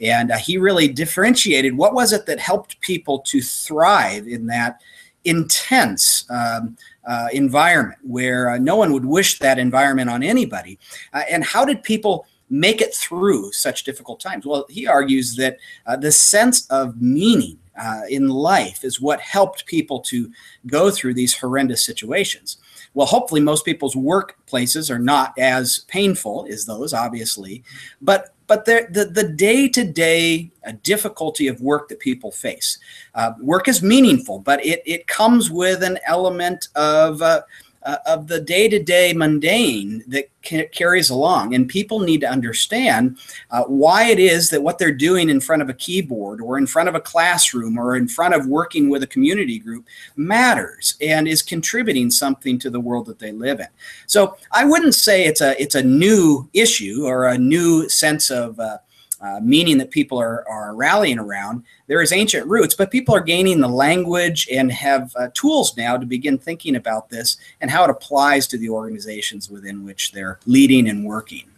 And 0.00 0.30
uh, 0.30 0.36
he 0.36 0.58
really 0.58 0.88
differentiated 0.88 1.76
what 1.76 1.94
was 1.94 2.12
it 2.12 2.26
that 2.26 2.38
helped 2.38 2.80
people 2.80 3.20
to 3.20 3.40
thrive 3.40 4.26
in 4.28 4.46
that 4.46 4.80
intense 5.24 6.24
um, 6.30 6.76
uh, 7.06 7.28
environment 7.32 7.98
where 8.02 8.50
uh, 8.50 8.58
no 8.58 8.76
one 8.76 8.92
would 8.92 9.04
wish 9.04 9.38
that 9.38 9.58
environment 9.58 10.08
on 10.08 10.22
anybody. 10.22 10.78
Uh, 11.12 11.22
and 11.30 11.44
how 11.44 11.64
did 11.64 11.82
people 11.82 12.26
make 12.48 12.80
it 12.80 12.94
through 12.94 13.52
such 13.52 13.84
difficult 13.84 14.20
times? 14.20 14.46
Well, 14.46 14.66
he 14.68 14.86
argues 14.86 15.36
that 15.36 15.58
uh, 15.86 15.96
the 15.96 16.12
sense 16.12 16.66
of 16.68 17.00
meaning 17.02 17.58
uh, 17.78 18.02
in 18.08 18.28
life 18.28 18.84
is 18.84 19.00
what 19.00 19.20
helped 19.20 19.66
people 19.66 20.00
to 20.00 20.30
go 20.66 20.90
through 20.90 21.14
these 21.14 21.36
horrendous 21.36 21.84
situations. 21.84 22.58
Well, 22.94 23.06
hopefully, 23.06 23.42
most 23.42 23.64
people's 23.64 23.94
workplaces 23.94 24.90
are 24.90 24.98
not 24.98 25.34
as 25.38 25.80
painful 25.80 26.46
as 26.50 26.64
those, 26.64 26.94
obviously, 26.94 27.62
but 28.00 28.34
but 28.46 28.64
the 28.64 29.04
the 29.04 29.28
day 29.28 29.68
to 29.68 29.84
day 29.84 30.50
difficulty 30.82 31.48
of 31.48 31.60
work 31.60 31.88
that 31.88 32.00
people 32.00 32.30
face. 32.30 32.78
Uh, 33.14 33.32
work 33.40 33.68
is 33.68 33.82
meaningful, 33.82 34.38
but 34.38 34.64
it 34.64 34.82
it 34.86 35.06
comes 35.06 35.50
with 35.50 35.82
an 35.82 35.98
element 36.06 36.68
of 36.74 37.22
uh, 37.22 37.42
uh, 37.86 37.98
of 38.04 38.26
the 38.26 38.40
day 38.40 38.68
to 38.68 38.82
day 38.82 39.12
mundane 39.12 40.02
that 40.08 40.28
carries 40.72 41.08
along. 41.10 41.54
And 41.54 41.68
people 41.68 42.00
need 42.00 42.20
to 42.20 42.28
understand 42.28 43.18
uh, 43.50 43.64
why 43.64 44.10
it 44.10 44.18
is 44.18 44.50
that 44.50 44.62
what 44.62 44.78
they're 44.78 44.92
doing 44.92 45.28
in 45.30 45.40
front 45.40 45.62
of 45.62 45.68
a 45.68 45.74
keyboard 45.74 46.40
or 46.40 46.58
in 46.58 46.66
front 46.66 46.88
of 46.88 46.94
a 46.94 47.00
classroom 47.00 47.78
or 47.78 47.96
in 47.96 48.08
front 48.08 48.34
of 48.34 48.46
working 48.46 48.88
with 48.88 49.02
a 49.02 49.06
community 49.06 49.58
group 49.58 49.86
matters 50.16 50.96
and 51.00 51.26
is 51.26 51.42
contributing 51.42 52.10
something 52.10 52.58
to 52.58 52.70
the 52.70 52.80
world 52.80 53.06
that 53.06 53.18
they 53.18 53.32
live 53.32 53.60
in. 53.60 53.68
So 54.06 54.36
I 54.52 54.64
wouldn't 54.64 54.94
say 54.94 55.24
it's 55.24 55.40
a 55.40 55.60
it's 55.60 55.74
a 55.74 55.82
new 55.82 56.48
issue 56.52 57.04
or 57.04 57.26
a 57.26 57.38
new 57.38 57.88
sense 57.88 58.30
of 58.30 58.58
uh, 58.60 58.78
uh, 59.20 59.40
meaning 59.42 59.78
that 59.78 59.90
people 59.90 60.18
are, 60.18 60.46
are 60.48 60.74
rallying 60.74 61.18
around. 61.18 61.62
There 61.86 62.02
is 62.02 62.12
ancient 62.12 62.46
roots, 62.46 62.74
but 62.74 62.90
people 62.90 63.14
are 63.14 63.20
gaining 63.20 63.60
the 63.60 63.68
language 63.68 64.48
and 64.52 64.70
have 64.70 65.12
uh, 65.16 65.28
tools 65.34 65.76
now 65.76 65.96
to 65.96 66.06
begin 66.06 66.38
thinking 66.38 66.76
about 66.76 67.08
this 67.08 67.36
and 67.60 67.70
how 67.70 67.84
it 67.84 67.90
applies 67.90 68.46
to 68.48 68.58
the 68.58 68.68
organizations 68.68 69.50
within 69.50 69.84
which 69.84 70.12
they're 70.12 70.38
leading 70.46 70.88
and 70.88 71.04
working. 71.04 71.48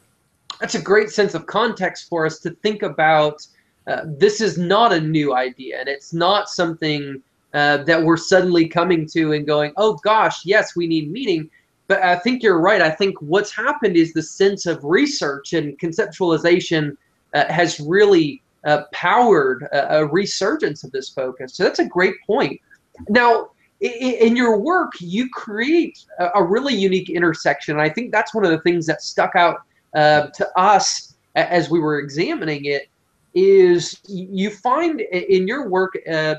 That's 0.60 0.74
a 0.74 0.82
great 0.82 1.10
sense 1.10 1.34
of 1.34 1.46
context 1.46 2.08
for 2.08 2.26
us 2.26 2.38
to 2.40 2.50
think 2.50 2.82
about. 2.82 3.46
Uh, 3.86 4.02
this 4.04 4.40
is 4.40 4.58
not 4.58 4.92
a 4.92 5.00
new 5.00 5.34
idea, 5.34 5.80
and 5.80 5.88
it's 5.88 6.12
not 6.12 6.48
something 6.48 7.22
uh, 7.54 7.78
that 7.78 8.02
we're 8.02 8.16
suddenly 8.16 8.68
coming 8.68 9.06
to 9.06 9.32
and 9.32 9.46
going, 9.46 9.72
oh 9.76 9.94
gosh, 10.04 10.44
yes, 10.44 10.76
we 10.76 10.86
need 10.86 11.10
meaning. 11.10 11.48
But 11.86 12.02
I 12.02 12.16
think 12.16 12.42
you're 12.42 12.60
right. 12.60 12.82
I 12.82 12.90
think 12.90 13.20
what's 13.22 13.50
happened 13.50 13.96
is 13.96 14.12
the 14.12 14.22
sense 14.22 14.66
of 14.66 14.84
research 14.84 15.54
and 15.54 15.78
conceptualization 15.78 16.96
has 17.34 17.80
really 17.80 18.42
uh, 18.64 18.82
powered 18.92 19.62
a, 19.72 19.98
a, 19.98 20.06
resurgence 20.06 20.84
of 20.84 20.90
this 20.92 21.08
focus. 21.08 21.54
So 21.54 21.62
that's 21.62 21.78
a 21.78 21.84
great 21.84 22.14
point. 22.26 22.60
Now, 23.08 23.50
in, 23.80 24.36
your 24.36 24.58
work, 24.58 24.92
you 24.98 25.28
create 25.30 26.04
a, 26.18 26.30
a, 26.34 26.42
really 26.42 26.74
unique 26.74 27.08
intersection. 27.08 27.74
And 27.74 27.82
I 27.82 27.88
think 27.88 28.10
that's 28.10 28.34
one 28.34 28.44
of 28.44 28.50
the 28.50 28.60
things 28.60 28.86
that 28.86 29.02
stuck 29.02 29.36
out 29.36 29.62
uh, 29.94 30.26
to 30.34 30.58
us 30.58 31.14
as 31.36 31.70
we 31.70 31.78
were 31.78 32.00
examining 32.00 32.64
it 32.64 32.88
is 33.34 34.00
you 34.08 34.50
find 34.50 35.00
in 35.00 35.46
your 35.46 35.68
work 35.68 35.96
uh, 36.10 36.36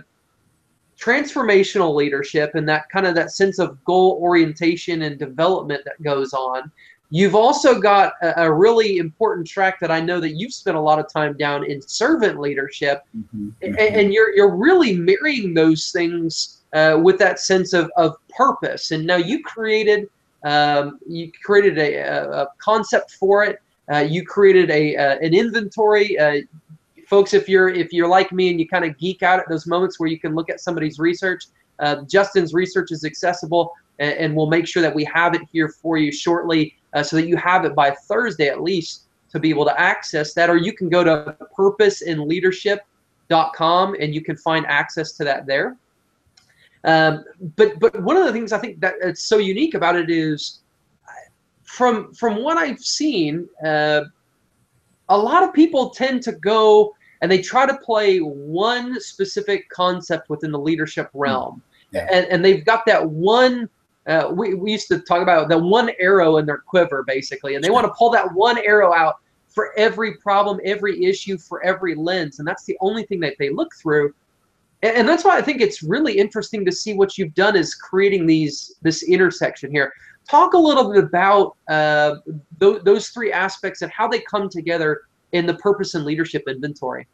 transformational 0.99 1.95
leadership 1.95 2.55
and 2.55 2.67
that 2.67 2.89
kind 2.89 3.05
of 3.05 3.15
that 3.15 3.31
sense 3.31 3.59
of 3.59 3.81
goal 3.85 4.19
orientation 4.21 5.03
and 5.03 5.17
development 5.17 5.81
that 5.85 6.01
goes 6.01 6.33
on 6.33 6.69
You've 7.11 7.35
also 7.35 7.79
got 7.79 8.13
a, 8.21 8.43
a, 8.43 8.53
really 8.53 8.97
important 8.97 9.47
track 9.47 9.79
that 9.79 9.89
I 9.89 9.99
know 9.99 10.19
that 10.19 10.35
you've 10.35 10.53
spent 10.53 10.77
a 10.77 10.79
lot 10.79 10.99
of 10.99 11.11
time 11.11 11.35
down 11.37 11.63
in 11.65 11.81
servant 11.81 12.39
leadership, 12.39 13.03
mm-hmm, 13.17 13.47
mm-hmm. 13.47 13.65
And, 13.65 13.79
and, 13.79 14.13
you're 14.13 14.35
you're 14.35 14.55
really 14.55 14.95
marrying 14.95 15.55
those 15.55 15.91
things 15.91 16.61
uh, 16.73 16.99
with 17.01 17.17
that 17.17 17.39
sense 17.39 17.73
of, 17.73 17.91
of 17.97 18.15
purpose. 18.29 18.91
And 18.91 19.07
now 19.07 19.15
you 19.15 19.41
created 19.41 20.07
um, 20.43 20.99
you 21.07 21.31
created 21.43 21.77
a, 21.77 22.41
a, 22.41 22.47
concept 22.59 23.11
for 23.11 23.43
it. 23.43 23.59
Uh, 23.91 23.99
you 23.99 24.23
created 24.23 24.69
a 24.69 24.95
uh, 24.95 25.17
an 25.19 25.33
inventory. 25.33 26.17
Uh, 26.17 26.41
folks, 27.07 27.33
if 27.33 27.49
you're 27.49 27.69
if 27.69 27.91
you're 27.91 28.07
like 28.07 28.31
me 28.31 28.49
and 28.49 28.59
you 28.59 28.67
kind 28.67 28.85
of 28.85 28.97
geek 28.97 29.23
out 29.23 29.39
at 29.39 29.49
those 29.49 29.65
moments 29.65 29.99
where 29.99 30.09
you 30.09 30.19
can 30.19 30.35
look 30.35 30.49
at 30.49 30.61
somebody's 30.61 30.99
research, 30.99 31.45
uh, 31.79 32.03
Justin's 32.03 32.53
research 32.53 32.91
is 32.91 33.03
accessible, 33.03 33.73
and, 33.99 34.13
and 34.13 34.35
we'll 34.35 34.49
make 34.49 34.67
sure 34.67 34.81
that 34.81 34.93
we 34.93 35.03
have 35.05 35.35
it 35.35 35.41
here 35.51 35.69
for 35.69 35.97
you 35.97 36.11
shortly 36.11 36.75
uh, 36.93 37.03
so 37.03 37.15
that 37.15 37.27
you 37.27 37.37
have 37.37 37.65
it 37.65 37.75
by 37.75 37.91
Thursday 37.91 38.47
at 38.47 38.61
least 38.61 39.03
to 39.29 39.39
be 39.39 39.49
able 39.49 39.65
to 39.65 39.79
access 39.79 40.33
that. 40.33 40.49
Or 40.49 40.57
you 40.57 40.73
can 40.73 40.89
go 40.89 41.03
to 41.03 41.35
Purpose 41.55 42.01
in 42.01 42.27
Leadership 42.27 42.81
and 43.31 44.15
you 44.15 44.21
can 44.21 44.35
find 44.37 44.65
access 44.65 45.11
to 45.13 45.23
that 45.23 45.45
there. 45.45 45.77
Um, 46.85 47.25
but 47.55 47.79
but 47.79 48.01
one 48.01 48.15
of 48.15 48.25
the 48.25 48.31
things 48.31 48.53
I 48.53 48.57
think 48.57 48.79
that 48.79 48.95
it's 49.01 49.23
so 49.23 49.37
unique 49.37 49.73
about 49.73 49.95
it 49.95 50.09
is 50.09 50.61
from 51.63 52.13
from 52.13 52.41
what 52.41 52.57
I've 52.57 52.79
seen, 52.79 53.47
uh, 53.65 54.01
a 55.09 55.17
lot 55.17 55.43
of 55.43 55.53
people 55.53 55.89
tend 55.89 56.23
to 56.23 56.31
go 56.31 56.95
and 57.21 57.31
they 57.31 57.41
try 57.41 57.65
to 57.65 57.77
play 57.79 58.19
one 58.19 58.99
specific 59.01 59.69
concept 59.69 60.29
within 60.29 60.51
the 60.51 60.59
leadership 60.59 61.09
hmm. 61.11 61.19
realm, 61.19 61.61
yeah. 61.91 62.07
and 62.11 62.25
and 62.27 62.43
they've 62.43 62.65
got 62.65 62.85
that 62.85 63.07
one. 63.07 63.69
Uh, 64.07 64.29
we, 64.31 64.53
we 64.53 64.71
used 64.71 64.87
to 64.87 64.99
talk 64.99 65.21
about 65.21 65.49
the 65.49 65.57
one 65.57 65.91
arrow 65.99 66.37
in 66.37 66.45
their 66.45 66.57
quiver 66.57 67.03
basically 67.05 67.55
and 67.55 67.63
they 67.63 67.69
want 67.69 67.85
to 67.85 67.93
pull 67.93 68.09
that 68.09 68.33
one 68.33 68.57
arrow 68.59 68.93
out 68.93 69.17
for 69.49 69.77
every 69.77 70.15
problem 70.17 70.59
every 70.63 71.03
issue 71.03 71.37
for 71.37 71.63
every 71.63 71.95
lens 71.95 72.39
and 72.39 72.47
that's 72.47 72.63
the 72.63 72.77
only 72.81 73.03
thing 73.03 73.19
that 73.19 73.35
they 73.39 73.49
look 73.49 73.73
through 73.75 74.13
and, 74.81 74.97
and 74.97 75.09
that's 75.09 75.23
why 75.23 75.37
I 75.37 75.41
think 75.41 75.61
it's 75.61 75.83
really 75.83 76.17
interesting 76.17 76.65
to 76.65 76.71
see 76.71 76.93
what 76.93 77.17
you've 77.17 77.33
done 77.33 77.55
is 77.55 77.75
creating 77.75 78.25
these 78.25 78.75
this 78.81 79.03
intersection 79.03 79.71
here. 79.71 79.93
Talk 80.27 80.53
a 80.53 80.57
little 80.57 80.91
bit 80.91 81.03
about 81.03 81.57
uh, 81.67 82.15
th- 82.59 82.83
those 82.83 83.09
three 83.09 83.31
aspects 83.31 83.81
and 83.81 83.91
how 83.91 84.07
they 84.07 84.19
come 84.21 84.49
together 84.49 85.01
in 85.31 85.45
the 85.45 85.55
purpose 85.55 85.95
and 85.95 86.05
leadership 86.05 86.43
inventory. 86.47 87.07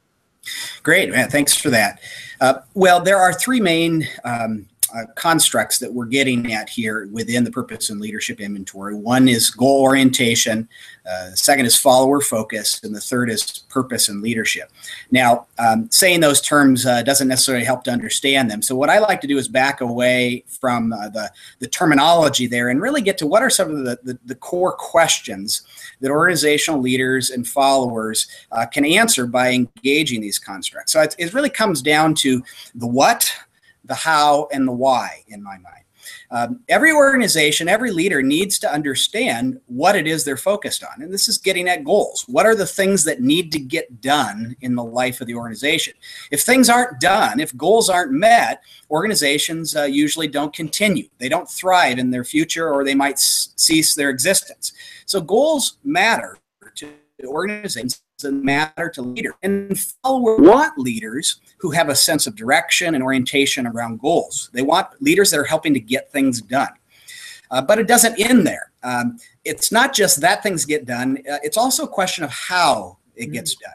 Great, 0.83 1.09
man. 1.09 1.29
Thanks 1.29 1.55
for 1.55 1.69
that. 1.71 1.99
Uh, 2.39 2.59
well, 2.75 3.01
there 3.01 3.17
are 3.17 3.33
three 3.33 3.59
main 3.59 4.07
um, 4.23 4.67
uh, 4.93 5.05
constructs 5.15 5.79
that 5.79 5.93
we're 5.93 6.05
getting 6.05 6.53
at 6.53 6.69
here 6.69 7.07
within 7.11 7.43
the 7.43 7.51
purpose 7.51 7.89
and 7.89 7.99
leadership 7.99 8.39
inventory. 8.39 8.93
One 8.93 9.27
is 9.27 9.49
goal 9.49 9.81
orientation, 9.81 10.67
uh, 11.09 11.31
the 11.31 11.37
second 11.37 11.65
is 11.65 11.75
follower 11.75 12.19
focus, 12.19 12.83
and 12.83 12.95
the 12.95 12.99
third 12.99 13.29
is 13.29 13.59
purpose 13.69 14.09
and 14.09 14.21
leadership. 14.21 14.71
Now, 15.11 15.47
um, 15.59 15.89
saying 15.91 16.19
those 16.19 16.41
terms 16.41 16.85
uh, 16.85 17.03
doesn't 17.03 17.27
necessarily 17.27 17.63
help 17.63 17.83
to 17.85 17.91
understand 17.91 18.49
them. 18.49 18.61
So, 18.61 18.75
what 18.75 18.89
I 18.89 18.99
like 18.99 19.21
to 19.21 19.27
do 19.27 19.37
is 19.37 19.47
back 19.47 19.81
away 19.81 20.43
from 20.47 20.93
uh, 20.93 21.09
the, 21.09 21.31
the 21.59 21.67
terminology 21.67 22.47
there 22.47 22.69
and 22.69 22.81
really 22.81 23.01
get 23.01 23.17
to 23.19 23.27
what 23.27 23.43
are 23.43 23.51
some 23.51 23.69
of 23.69 23.85
the, 23.85 23.99
the, 24.03 24.19
the 24.25 24.35
core 24.35 24.73
questions 24.73 25.63
that 26.01 26.09
organizational 26.09 26.81
leaders 26.81 27.29
and 27.29 27.47
followers 27.47 28.27
uh, 28.51 28.65
can 28.65 28.85
answer 28.85 29.27
by 29.27 29.51
engaging 29.51 30.21
these 30.21 30.39
constructs. 30.39 30.91
So, 30.91 31.01
it, 31.01 31.15
it 31.19 31.33
really 31.33 31.51
comes 31.51 31.81
down 31.83 32.15
to 32.15 32.43
the 32.73 32.87
what, 32.87 33.31
the 33.85 33.95
how, 33.95 34.47
and 34.51 34.67
the 34.67 34.71
why 34.71 35.23
in 35.27 35.41
my 35.41 35.57
mind. 35.57 35.85
Um, 36.31 36.59
every 36.69 36.91
organization, 36.91 37.69
every 37.69 37.91
leader 37.91 38.21
needs 38.21 38.59
to 38.59 38.71
understand 38.71 39.59
what 39.67 39.95
it 39.95 40.07
is 40.07 40.23
they're 40.23 40.37
focused 40.37 40.83
on. 40.83 41.01
And 41.01 41.13
this 41.13 41.27
is 41.27 41.37
getting 41.37 41.67
at 41.67 41.83
goals. 41.83 42.25
What 42.27 42.45
are 42.45 42.55
the 42.55 42.65
things 42.65 43.03
that 43.05 43.21
need 43.21 43.51
to 43.53 43.59
get 43.59 44.01
done 44.01 44.55
in 44.61 44.75
the 44.75 44.83
life 44.83 45.21
of 45.21 45.27
the 45.27 45.35
organization? 45.35 45.93
If 46.31 46.41
things 46.41 46.69
aren't 46.69 46.99
done, 46.99 47.39
if 47.39 47.55
goals 47.57 47.89
aren't 47.89 48.11
met, 48.11 48.61
organizations 48.91 49.75
uh, 49.75 49.83
usually 49.83 50.27
don't 50.27 50.53
continue. 50.53 51.07
They 51.17 51.29
don't 51.29 51.49
thrive 51.49 51.97
in 51.97 52.11
their 52.11 52.23
future 52.23 52.69
or 52.69 52.83
they 52.83 52.95
might 52.95 53.19
cease 53.19 53.95
their 53.95 54.09
existence. 54.09 54.73
So 55.05 55.21
goals 55.21 55.77
matter 55.83 56.37
to 56.75 56.89
organizations 57.25 58.01
and 58.23 58.43
matter 58.43 58.89
to 58.89 59.01
leaders. 59.01 59.33
And 59.43 59.77
followers 59.79 60.39
want 60.39 60.77
leaders 60.77 61.41
who 61.57 61.71
have 61.71 61.89
a 61.89 61.95
sense 61.95 62.27
of 62.27 62.35
direction 62.35 62.95
and 62.95 63.03
orientation 63.03 63.67
around 63.67 63.99
goals. 63.99 64.49
They 64.53 64.61
want 64.61 64.87
leaders 65.01 65.31
that 65.31 65.39
are 65.39 65.45
helping 65.45 65.73
to 65.73 65.79
get 65.79 66.11
things 66.11 66.41
done. 66.41 66.69
Uh, 67.51 67.61
but 67.61 67.79
it 67.79 67.87
doesn't 67.87 68.19
end 68.19 68.47
there. 68.47 68.71
Um, 68.83 69.17
it's 69.43 69.71
not 69.71 69.93
just 69.93 70.21
that 70.21 70.41
things 70.41 70.65
get 70.65 70.85
done. 70.85 71.17
Uh, 71.29 71.37
it's 71.43 71.57
also 71.57 71.83
a 71.83 71.87
question 71.87 72.23
of 72.23 72.31
how 72.31 72.97
it 73.15 73.31
gets 73.31 73.55
mm. 73.55 73.61
done. 73.61 73.73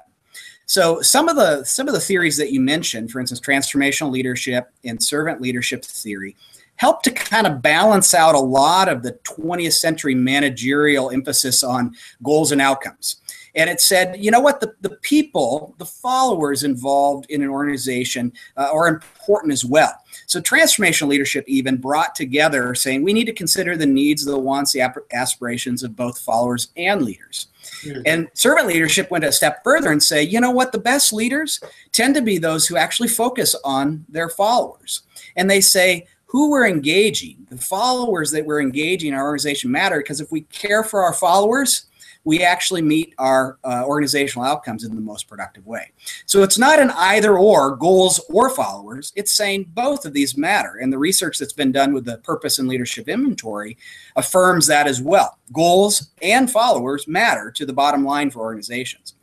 So 0.67 1.01
some 1.01 1.29
of 1.29 1.35
the 1.35 1.65
some 1.65 1.89
of 1.89 1.95
the 1.95 2.01
theories 2.01 2.37
that 2.37 2.53
you 2.53 2.61
mentioned, 2.61 3.11
for 3.11 3.19
instance, 3.19 3.41
transformational 3.41 4.11
leadership 4.11 4.71
and 4.85 5.03
servant 5.03 5.41
leadership 5.41 5.85
theory, 5.85 6.37
help 6.77 7.03
to 7.03 7.11
kind 7.11 7.47
of 7.47 7.61
balance 7.61 8.15
out 8.15 8.37
a 8.37 8.41
lot 8.41 8.89
of 8.89 9.03
the 9.03 9.13
20th 9.25 9.73
century 9.73 10.15
managerial 10.15 11.11
emphasis 11.11 11.65
on 11.65 11.95
goals 12.23 12.53
and 12.53 12.61
outcomes. 12.61 13.21
And 13.55 13.69
it 13.69 13.81
said, 13.81 14.17
you 14.19 14.31
know 14.31 14.41
what, 14.41 14.61
the, 14.61 14.75
the 14.81 14.91
people, 14.91 15.75
the 15.79 15.87
followers 15.87 16.63
involved 16.63 17.27
in 17.31 17.43
an 17.43 17.49
organization 17.49 18.33
uh, 18.57 18.69
are 18.73 18.89
important 18.89 19.53
as 19.53 19.65
well. 19.65 19.93
So 20.27 20.41
transformational 20.41 21.09
leadership 21.09 21.45
even 21.49 21.77
brought 21.77 22.15
together 22.15 22.75
saying 22.75 23.03
we 23.03 23.13
need 23.13 23.27
to 23.27 23.33
consider 23.33 23.77
the 23.77 23.87
needs, 23.87 24.25
the 24.25 24.39
wants, 24.39 24.73
the 24.73 24.83
aspirations 25.13 25.83
of 25.83 25.97
both 25.97 26.19
followers 26.19 26.69
and 26.77 27.03
leaders. 27.03 27.49
Mm-hmm. 27.83 28.03
And 28.07 28.29
servant 28.35 28.69
leadership 28.69 29.11
went 29.11 29.25
a 29.25 29.33
step 29.33 29.63
further 29.65 29.91
and 29.91 30.03
say, 30.03 30.23
you 30.23 30.41
know 30.41 30.51
what, 30.51 30.73
the 30.73 30.79
best 30.79 31.13
leaders 31.13 31.61
tend 31.93 32.15
to 32.15 32.23
be 32.23 32.39
those 32.39 32.67
who 32.67 32.77
actually 32.77 33.09
focus 33.09 33.55
on 33.65 34.05
their 34.09 34.29
followers. 34.29 35.03
And 35.37 35.49
they 35.51 35.61
say, 35.61 36.07
who 36.31 36.51
we're 36.51 36.69
engaging, 36.69 37.45
the 37.51 37.59
followers 37.59 38.31
that 38.31 38.47
we're 38.47 38.61
engaging 38.61 39.09
in 39.09 39.15
our 39.15 39.25
organization 39.25 39.73
matter 39.73 39.99
because 39.99 40.21
if 40.21 40.31
we 40.31 40.43
care 40.43 40.85
for 40.85 41.03
our 41.03 41.13
followers, 41.13 41.87
we 42.25 42.43
actually 42.43 42.83
meet 42.83 43.15
our 43.19 43.59
uh, 43.65 43.83
organizational 43.87 44.47
outcomes 44.47 44.85
in 44.85 44.95
the 44.95 45.01
most 45.01 45.27
productive 45.27 45.67
way. 45.67 45.91
So 46.27 46.43
it's 46.43 46.59
not 46.59 46.79
an 46.79 46.91
either 46.91 47.39
or 47.39 47.77
goals 47.77 48.21
or 48.29 48.51
followers. 48.51 49.13
It's 49.17 49.33
saying 49.33 49.71
both 49.75 50.05
of 50.05 50.13
these 50.13 50.37
matter. 50.37 50.77
And 50.81 50.93
the 50.93 50.99
research 50.99 51.39
that's 51.39 51.53
been 51.53 51.73
done 51.73 51.95
with 51.95 52.05
the 52.05 52.19
purpose 52.19 52.59
and 52.59 52.69
leadership 52.69 53.09
inventory 53.09 53.79
affirms 54.17 54.67
that 54.67 54.87
as 54.87 55.01
well. 55.01 55.39
Goals 55.53 56.11
and 56.23 56.51
followers 56.51 57.09
matter 57.09 57.51
to 57.53 57.65
the 57.65 57.73
bottom 57.73 58.05
line 58.05 58.31
for 58.31 58.41
organizations. 58.41 59.15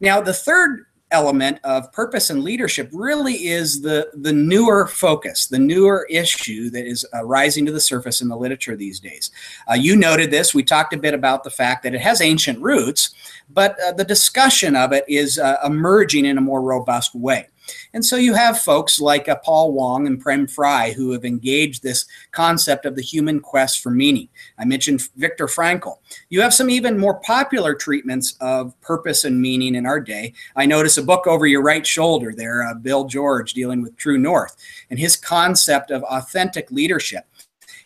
Now, 0.00 0.20
the 0.20 0.34
third 0.34 0.86
element 1.12 1.58
of 1.62 1.92
purpose 1.92 2.30
and 2.30 2.42
leadership 2.42 2.88
really 2.92 3.46
is 3.46 3.82
the 3.82 4.10
the 4.14 4.32
newer 4.32 4.86
focus, 4.86 5.46
the 5.46 5.58
newer 5.58 6.06
issue 6.10 6.70
that 6.70 6.86
is 6.86 7.06
uh, 7.14 7.24
rising 7.24 7.64
to 7.66 7.72
the 7.72 7.80
surface 7.80 8.20
in 8.20 8.28
the 8.28 8.36
literature 8.36 8.74
these 8.74 8.98
days. 8.98 9.30
Uh, 9.70 9.74
you 9.74 9.94
noted 9.94 10.30
this. 10.30 10.54
We 10.54 10.62
talked 10.62 10.94
a 10.94 10.98
bit 10.98 11.14
about 11.14 11.44
the 11.44 11.50
fact 11.50 11.82
that 11.84 11.94
it 11.94 12.00
has 12.00 12.20
ancient 12.20 12.58
roots, 12.58 13.14
but 13.50 13.78
uh, 13.80 13.92
the 13.92 14.04
discussion 14.04 14.74
of 14.74 14.92
it 14.92 15.04
is 15.06 15.38
uh, 15.38 15.58
emerging 15.64 16.24
in 16.24 16.38
a 16.38 16.42
more 16.42 16.62
robust 16.62 17.14
way. 17.14 17.48
And 17.92 18.04
so 18.04 18.16
you 18.16 18.34
have 18.34 18.58
folks 18.60 19.00
like 19.00 19.28
uh, 19.28 19.36
Paul 19.44 19.72
Wong 19.72 20.06
and 20.06 20.20
Prem 20.20 20.46
Fry 20.46 20.92
who 20.92 21.12
have 21.12 21.24
engaged 21.24 21.82
this 21.82 22.06
concept 22.30 22.86
of 22.86 22.96
the 22.96 23.02
human 23.02 23.40
quest 23.40 23.82
for 23.82 23.90
meaning. 23.90 24.28
I 24.58 24.64
mentioned 24.64 25.08
Viktor 25.16 25.46
Frankl. 25.46 25.96
You 26.28 26.40
have 26.40 26.54
some 26.54 26.70
even 26.70 26.98
more 26.98 27.20
popular 27.20 27.74
treatments 27.74 28.36
of 28.40 28.78
purpose 28.80 29.24
and 29.24 29.40
meaning 29.40 29.74
in 29.74 29.86
our 29.86 30.00
day. 30.00 30.32
I 30.56 30.66
notice 30.66 30.98
a 30.98 31.02
book 31.02 31.26
over 31.26 31.46
your 31.46 31.62
right 31.62 31.86
shoulder 31.86 32.32
there, 32.34 32.62
uh, 32.62 32.74
Bill 32.74 33.04
George, 33.04 33.52
dealing 33.52 33.82
with 33.82 33.96
True 33.96 34.18
North, 34.18 34.56
and 34.90 34.98
his 34.98 35.16
concept 35.16 35.90
of 35.90 36.02
authentic 36.04 36.70
leadership. 36.70 37.26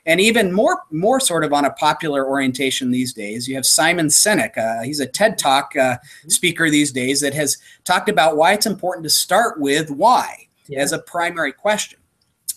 And 0.07 0.21
even 0.21 0.53
more, 0.53 0.83
more 0.93 1.19
sort 1.19 1.45
of 1.45 1.53
on 1.53 1.65
a 1.65 1.73
popular 1.73 2.25
orientation 2.25 2.93
these 2.93 3.13
days, 3.13 3.49
you 3.49 3.57
have 3.57 3.67
Simon 3.67 4.07
Sinek. 4.07 4.57
Uh, 4.57 4.85
he's 4.85 5.01
a 5.01 5.07
TED 5.07 5.37
Talk 5.37 5.73
uh, 5.75 5.81
mm-hmm. 5.81 6.29
speaker 6.29 6.71
these 6.71 6.93
days 6.93 7.21
that 7.21 7.35
has 7.35 7.59
talked 7.85 8.09
about 8.09 8.37
why 8.37 8.53
it's 8.53 8.67
important 8.67 9.05
to 9.05 9.11
start 9.11 9.61
with 9.61 9.91
why 9.91 10.47
yeah. 10.69 10.81
as 10.81 10.93
a 10.93 11.01
primary 11.01 11.53
question. 11.53 11.99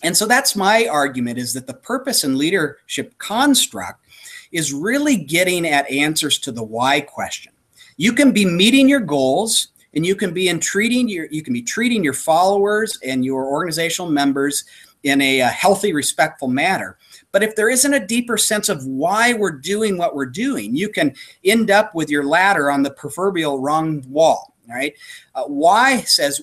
And 0.02 0.16
so 0.16 0.26
that's 0.26 0.56
my 0.56 0.86
argument 0.86 1.38
is 1.38 1.52
that 1.54 1.66
the 1.66 1.74
purpose 1.74 2.24
and 2.24 2.38
leadership 2.38 3.18
construct 3.18 4.04
is 4.52 4.72
really 4.72 5.16
getting 5.16 5.66
at 5.66 5.90
answers 5.90 6.38
to 6.38 6.52
the 6.52 6.62
why 6.62 7.00
question. 7.00 7.52
You 7.96 8.12
can 8.12 8.32
be 8.32 8.44
meeting 8.44 8.88
your 8.88 9.00
goals 9.00 9.68
and 9.92 10.06
you 10.06 10.14
can 10.14 10.32
be 10.32 10.48
in 10.48 10.60
treating 10.60 11.08
your 11.08 11.26
you 11.26 11.42
can 11.42 11.52
be 11.52 11.62
treating 11.62 12.02
your 12.02 12.14
followers 12.14 12.98
and 13.04 13.24
your 13.24 13.44
organizational 13.46 14.10
members 14.10 14.64
in 15.02 15.20
a, 15.20 15.40
a 15.40 15.48
healthy 15.48 15.92
respectful 15.92 16.48
manner 16.48 16.96
but 17.32 17.42
if 17.42 17.56
there 17.56 17.70
isn't 17.70 17.94
a 17.94 18.06
deeper 18.06 18.36
sense 18.36 18.68
of 18.68 18.84
why 18.86 19.32
we're 19.32 19.50
doing 19.50 19.96
what 19.96 20.14
we're 20.14 20.26
doing, 20.26 20.74
you 20.74 20.88
can 20.88 21.14
end 21.44 21.70
up 21.70 21.94
with 21.94 22.10
your 22.10 22.24
ladder 22.24 22.70
on 22.70 22.82
the 22.82 22.90
proverbial 22.90 23.60
wrong 23.60 24.04
wall. 24.08 24.54
Right? 24.68 24.94
Uh, 25.34 25.44
why 25.44 26.02
says 26.02 26.42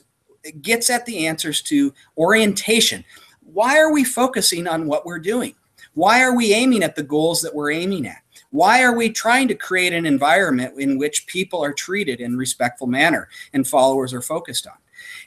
gets 0.61 0.89
at 0.89 1.05
the 1.05 1.27
answers 1.27 1.61
to 1.63 1.93
orientation. 2.17 3.03
Why 3.41 3.77
are 3.77 3.91
we 3.91 4.03
focusing 4.03 4.67
on 4.67 4.87
what 4.87 5.05
we're 5.05 5.19
doing? 5.19 5.55
Why 5.93 6.21
are 6.21 6.35
we 6.35 6.53
aiming 6.53 6.83
at 6.83 6.95
the 6.95 7.03
goals 7.03 7.41
that 7.41 7.55
we're 7.55 7.71
aiming 7.71 8.07
at? 8.07 8.21
Why 8.51 8.83
are 8.83 8.95
we 8.95 9.09
trying 9.09 9.47
to 9.49 9.55
create 9.55 9.93
an 9.93 10.05
environment 10.05 10.79
in 10.79 10.97
which 10.97 11.27
people 11.27 11.63
are 11.63 11.73
treated 11.73 12.21
in 12.21 12.37
respectful 12.37 12.87
manner 12.87 13.29
and 13.53 13.67
followers 13.67 14.13
are 14.13 14.21
focused 14.21 14.67
on? 14.67 14.75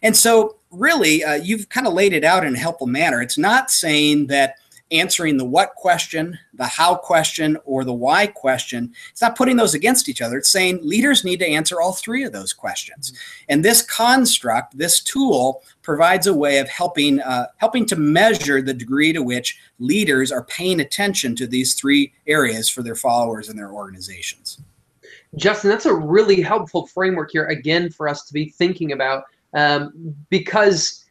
And 0.03 0.17
so, 0.17 0.57
really, 0.71 1.23
uh, 1.23 1.35
you've 1.35 1.69
kind 1.69 1.87
of 1.87 1.93
laid 1.93 2.13
it 2.13 2.25
out 2.25 2.47
in 2.47 2.55
a 2.55 2.59
helpful 2.59 2.87
manner. 2.87 3.21
It's 3.21 3.39
not 3.39 3.71
saying 3.71 4.29
that 4.29 4.57
answering 4.91 5.37
the 5.37 5.45
what 5.45 5.75
question, 5.75 6.39
the 6.55 6.67
how 6.67 6.95
question, 6.97 7.57
or 7.65 7.85
the 7.85 7.93
why 7.93 8.27
question. 8.27 8.93
It's 9.11 9.23
not 9.23 9.37
putting 9.37 9.57
those 9.57 9.75
against 9.75 10.09
each 10.09 10.21
other. 10.21 10.39
It's 10.39 10.51
saying 10.51 10.81
leaders 10.83 11.25
need 11.25 11.39
to 11.39 11.49
answer 11.49 11.81
all 11.81 11.93
three 11.93 12.25
of 12.25 12.33
those 12.33 12.53
questions. 12.53 13.13
And 13.49 13.65
this 13.65 13.83
construct, 13.83 14.77
this 14.77 15.01
tool, 15.01 15.63
provides 15.83 16.27
a 16.27 16.35
way 16.35 16.59
of 16.59 16.69
helping 16.69 17.21
uh, 17.21 17.47
helping 17.57 17.87
to 17.87 17.97
measure 17.97 18.61
the 18.63 18.75
degree 18.75 19.13
to 19.13 19.23
which 19.23 19.59
leaders 19.79 20.31
are 20.33 20.45
paying 20.45 20.81
attention 20.81 21.35
to 21.37 21.47
these 21.47 21.75
three 21.75 22.13
areas 22.27 22.69
for 22.69 22.83
their 22.83 22.97
followers 22.97 23.49
and 23.49 23.59
their 23.59 23.73
organizations. 23.73 24.61
Justin, 25.37 25.71
that's 25.71 25.87
a 25.87 25.95
really 25.95 26.41
helpful 26.41 26.87
framework 26.87 27.31
here 27.31 27.47
again 27.47 27.91
for 27.91 28.09
us 28.09 28.25
to 28.25 28.33
be 28.33 28.49
thinking 28.49 28.93
about 28.93 29.25
um, 29.55 30.15
because 30.29 31.05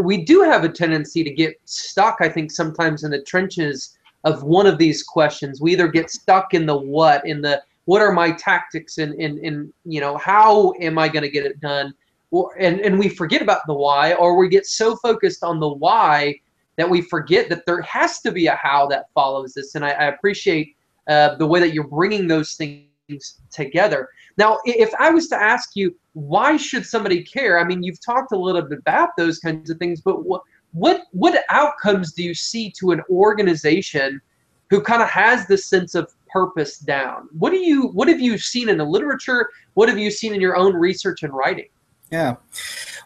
we 0.00 0.24
do 0.24 0.42
have 0.42 0.64
a 0.64 0.68
tendency 0.68 1.24
to 1.24 1.30
get 1.30 1.56
stuck, 1.64 2.18
I 2.20 2.28
think, 2.28 2.50
sometimes 2.50 3.04
in 3.04 3.10
the 3.10 3.22
trenches 3.22 3.98
of 4.24 4.42
one 4.42 4.66
of 4.66 4.78
these 4.78 5.02
questions. 5.02 5.60
We 5.60 5.72
either 5.72 5.88
get 5.88 6.10
stuck 6.10 6.54
in 6.54 6.66
the 6.66 6.76
what, 6.76 7.26
in 7.26 7.40
the 7.40 7.62
what 7.84 8.02
are 8.02 8.12
my 8.12 8.32
tactics, 8.32 8.98
and 8.98 9.14
in, 9.14 9.38
in 9.38 9.72
you 9.84 10.00
know 10.00 10.16
how 10.16 10.74
am 10.80 10.98
I 10.98 11.08
going 11.08 11.22
to 11.22 11.30
get 11.30 11.46
it 11.46 11.60
done, 11.60 11.94
or, 12.30 12.52
and 12.58 12.80
and 12.80 12.98
we 12.98 13.08
forget 13.08 13.42
about 13.42 13.60
the 13.66 13.74
why, 13.74 14.14
or 14.14 14.36
we 14.36 14.48
get 14.48 14.66
so 14.66 14.96
focused 14.96 15.42
on 15.42 15.60
the 15.60 15.68
why 15.68 16.34
that 16.76 16.88
we 16.88 17.00
forget 17.00 17.48
that 17.48 17.64
there 17.66 17.80
has 17.82 18.20
to 18.20 18.30
be 18.30 18.48
a 18.48 18.54
how 18.54 18.86
that 18.86 19.06
follows 19.14 19.54
this. 19.54 19.74
And 19.74 19.84
I, 19.84 19.90
I 19.90 20.04
appreciate 20.06 20.76
uh, 21.08 21.36
the 21.36 21.46
way 21.46 21.60
that 21.60 21.72
you're 21.72 21.88
bringing 21.88 22.28
those 22.28 22.54
things 22.54 23.40
together. 23.50 24.08
Now, 24.36 24.58
if 24.64 24.92
I 24.98 25.10
was 25.10 25.28
to 25.28 25.40
ask 25.40 25.70
you, 25.74 25.96
why 26.16 26.56
should 26.56 26.86
somebody 26.86 27.22
care? 27.22 27.58
I 27.58 27.64
mean, 27.64 27.82
you've 27.82 28.00
talked 28.00 28.32
a 28.32 28.38
little 28.38 28.62
bit 28.62 28.78
about 28.78 29.10
those 29.18 29.38
kinds 29.38 29.68
of 29.68 29.78
things, 29.78 30.00
but 30.00 30.24
what 30.24 30.40
what 30.72 31.02
what 31.12 31.44
outcomes 31.50 32.14
do 32.14 32.22
you 32.22 32.32
see 32.32 32.70
to 32.78 32.92
an 32.92 33.02
organization 33.10 34.22
who 34.70 34.80
kind 34.80 35.02
of 35.02 35.10
has 35.10 35.46
this 35.46 35.66
sense 35.66 35.94
of 35.94 36.10
purpose 36.26 36.78
down? 36.78 37.28
What 37.38 37.50
do 37.50 37.58
you 37.58 37.88
what 37.88 38.08
have 38.08 38.18
you 38.18 38.38
seen 38.38 38.70
in 38.70 38.78
the 38.78 38.84
literature? 38.84 39.50
What 39.74 39.90
have 39.90 39.98
you 39.98 40.10
seen 40.10 40.34
in 40.34 40.40
your 40.40 40.56
own 40.56 40.74
research 40.74 41.22
and 41.22 41.34
writing? 41.34 41.68
Yeah. 42.10 42.36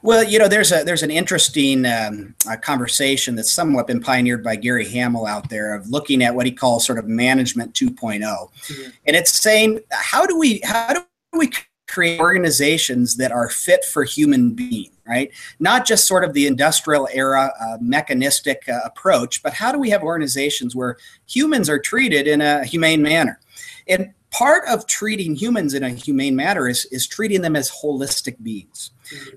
Well, 0.02 0.23
you 0.23 0.38
know, 0.38 0.47
there's 0.47 0.71
a 0.71 0.85
there's 0.85 1.02
an 1.02 1.11
interesting 1.11 1.85
um, 1.87 2.37
conversation 2.62 3.35
that's 3.35 3.52
somewhat 3.52 3.88
been 3.88 4.00
pioneered 4.00 4.45
by 4.45 4.55
Gary 4.55 4.88
Hamel 4.88 5.26
out 5.26 5.49
there 5.49 5.75
of 5.75 5.88
looking 5.88 6.23
at 6.23 6.37
what 6.37 6.47
he 6.47 6.52
calls 6.52 6.87
sort 6.87 6.99
of 7.00 7.09
management 7.09 7.75
2.0, 7.75 8.21
mm-hmm. 8.21 8.90
and 9.05 9.17
it's 9.17 9.43
saying 9.43 9.81
how 9.90 10.26
do 10.26 10.38
we 10.38 10.61
how 10.62 10.93
do 10.93 11.02
we 11.33 11.50
create 11.90 12.20
organizations 12.20 13.16
that 13.16 13.32
are 13.32 13.49
fit 13.49 13.85
for 13.85 14.04
human 14.04 14.52
being, 14.52 14.90
right? 15.06 15.30
Not 15.59 15.87
just 15.87 16.06
sort 16.06 16.25
of 16.25 16.32
the 16.32 16.47
industrial 16.47 17.09
era 17.12 17.52
uh, 17.61 17.78
mechanistic 17.80 18.62
uh, 18.68 18.80
approach, 18.85 19.42
but 19.42 19.52
how 19.52 19.73
do 19.73 19.78
we 19.78 19.90
have 19.90 20.02
organizations 20.02 20.76
where 20.76 20.97
humans 21.26 21.68
are 21.68 21.78
treated 21.78 22.28
in 22.28 22.40
a 22.40 22.64
humane 22.64 23.02
manner? 23.02 23.40
And 23.88 24.14
part 24.30 24.64
of 24.68 24.87
treating 24.87 25.34
humans 25.34 25.75
in 25.75 25.82
a 25.82 25.90
humane 25.90 26.37
manner 26.37 26.68
is, 26.68 26.87
is 26.87 27.06
treating 27.06 27.42
them 27.42 27.56
as 27.56 27.70
holistic 27.70 28.42
beings 28.42 28.92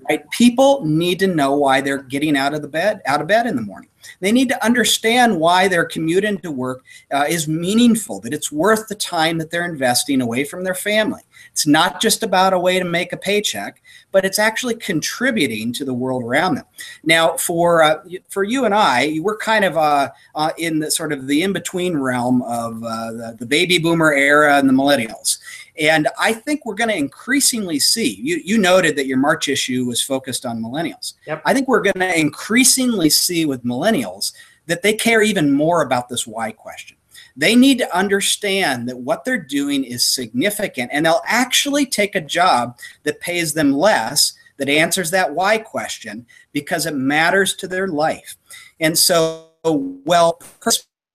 right? 0.08 0.28
People 0.30 0.84
need 0.84 1.18
to 1.20 1.26
know 1.26 1.54
why 1.54 1.80
they're 1.80 2.02
getting 2.02 2.36
out 2.36 2.54
of 2.54 2.62
the 2.62 2.68
bed 2.68 3.00
out 3.06 3.20
of 3.20 3.26
bed 3.26 3.46
in 3.46 3.56
the 3.56 3.62
morning. 3.62 3.90
They 4.20 4.32
need 4.32 4.48
to 4.50 4.64
understand 4.64 5.38
why 5.38 5.66
their 5.68 5.84
commute 5.84 6.24
into 6.24 6.50
work 6.50 6.84
uh, 7.12 7.24
is 7.28 7.48
meaningful 7.48 8.20
that 8.20 8.34
it's 8.34 8.52
worth 8.52 8.88
the 8.88 8.94
time 8.94 9.38
that 9.38 9.50
they're 9.50 9.64
investing 9.64 10.20
away 10.20 10.44
from 10.44 10.62
their 10.62 10.74
family. 10.74 11.22
It's 11.52 11.66
not 11.66 12.00
just 12.00 12.22
about 12.22 12.52
a 12.52 12.58
way 12.58 12.78
to 12.78 12.84
make 12.84 13.12
a 13.12 13.16
paycheck 13.16 13.82
but 14.14 14.24
it's 14.24 14.38
actually 14.38 14.76
contributing 14.76 15.72
to 15.72 15.84
the 15.84 15.92
world 15.92 16.22
around 16.22 16.54
them 16.54 16.64
now 17.02 17.36
for 17.36 17.82
uh, 17.82 18.02
for 18.28 18.44
you 18.44 18.64
and 18.64 18.74
i 18.74 19.18
we're 19.20 19.36
kind 19.36 19.64
of 19.64 19.76
uh, 19.76 20.08
uh 20.36 20.52
in 20.56 20.78
the 20.78 20.90
sort 20.90 21.12
of 21.12 21.26
the 21.26 21.42
in-between 21.42 21.96
realm 21.96 22.40
of 22.42 22.82
uh, 22.84 23.12
the, 23.12 23.36
the 23.40 23.46
baby 23.46 23.76
boomer 23.76 24.12
era 24.12 24.56
and 24.56 24.68
the 24.68 24.72
millennials 24.72 25.38
and 25.76 26.06
I 26.20 26.32
think 26.32 26.64
we're 26.64 26.76
going 26.76 26.90
to 26.90 26.96
increasingly 26.96 27.80
see, 27.80 28.20
you, 28.22 28.40
you 28.44 28.58
noted 28.58 28.94
that 28.94 29.06
your 29.06 29.18
March 29.18 29.48
issue 29.48 29.84
was 29.84 30.00
focused 30.00 30.46
on 30.46 30.62
millennials. 30.62 31.14
Yep. 31.26 31.42
I 31.44 31.52
think 31.52 31.66
we're 31.66 31.82
going 31.82 31.98
to 31.98 32.16
increasingly 32.16 33.10
see 33.10 33.44
with 33.44 33.64
millennials 33.64 34.34
that 34.66 34.82
they 34.82 34.94
care 34.94 35.22
even 35.22 35.52
more 35.52 35.82
about 35.82 36.08
this 36.08 36.28
why 36.28 36.52
question. 36.52 36.96
They 37.36 37.56
need 37.56 37.78
to 37.78 37.96
understand 37.96 38.88
that 38.88 38.98
what 38.98 39.24
they're 39.24 39.38
doing 39.38 39.84
is 39.84 40.04
significant 40.04 40.90
and 40.92 41.04
they'll 41.04 41.22
actually 41.26 41.86
take 41.86 42.14
a 42.14 42.20
job 42.20 42.78
that 43.02 43.20
pays 43.20 43.54
them 43.54 43.72
less 43.72 44.34
that 44.56 44.68
answers 44.68 45.10
that 45.10 45.34
why 45.34 45.58
question 45.58 46.26
because 46.52 46.86
it 46.86 46.94
matters 46.94 47.54
to 47.56 47.66
their 47.66 47.88
life. 47.88 48.36
And 48.78 48.96
so, 48.96 49.50
well, 49.64 50.40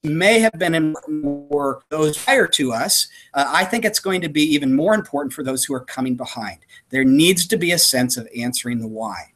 may 0.03 0.39
have 0.39 0.53
been 0.53 0.75
important 0.75 1.49
for 1.51 1.81
those 1.89 2.17
prior 2.17 2.47
to 2.47 2.71
us. 2.71 3.07
Uh, 3.33 3.45
I 3.47 3.65
think 3.65 3.83
it's 3.83 3.99
going 3.99 4.21
to 4.21 4.29
be 4.29 4.43
even 4.43 4.73
more 4.75 4.93
important 4.93 5.33
for 5.33 5.43
those 5.43 5.65
who 5.65 5.73
are 5.73 5.83
coming 5.83 6.15
behind. 6.15 6.59
There 6.89 7.03
needs 7.03 7.45
to 7.47 7.57
be 7.57 7.71
a 7.71 7.77
sense 7.77 8.15
of 8.17 8.27
answering 8.35 8.79
the 8.79 8.87
why. 8.87 9.33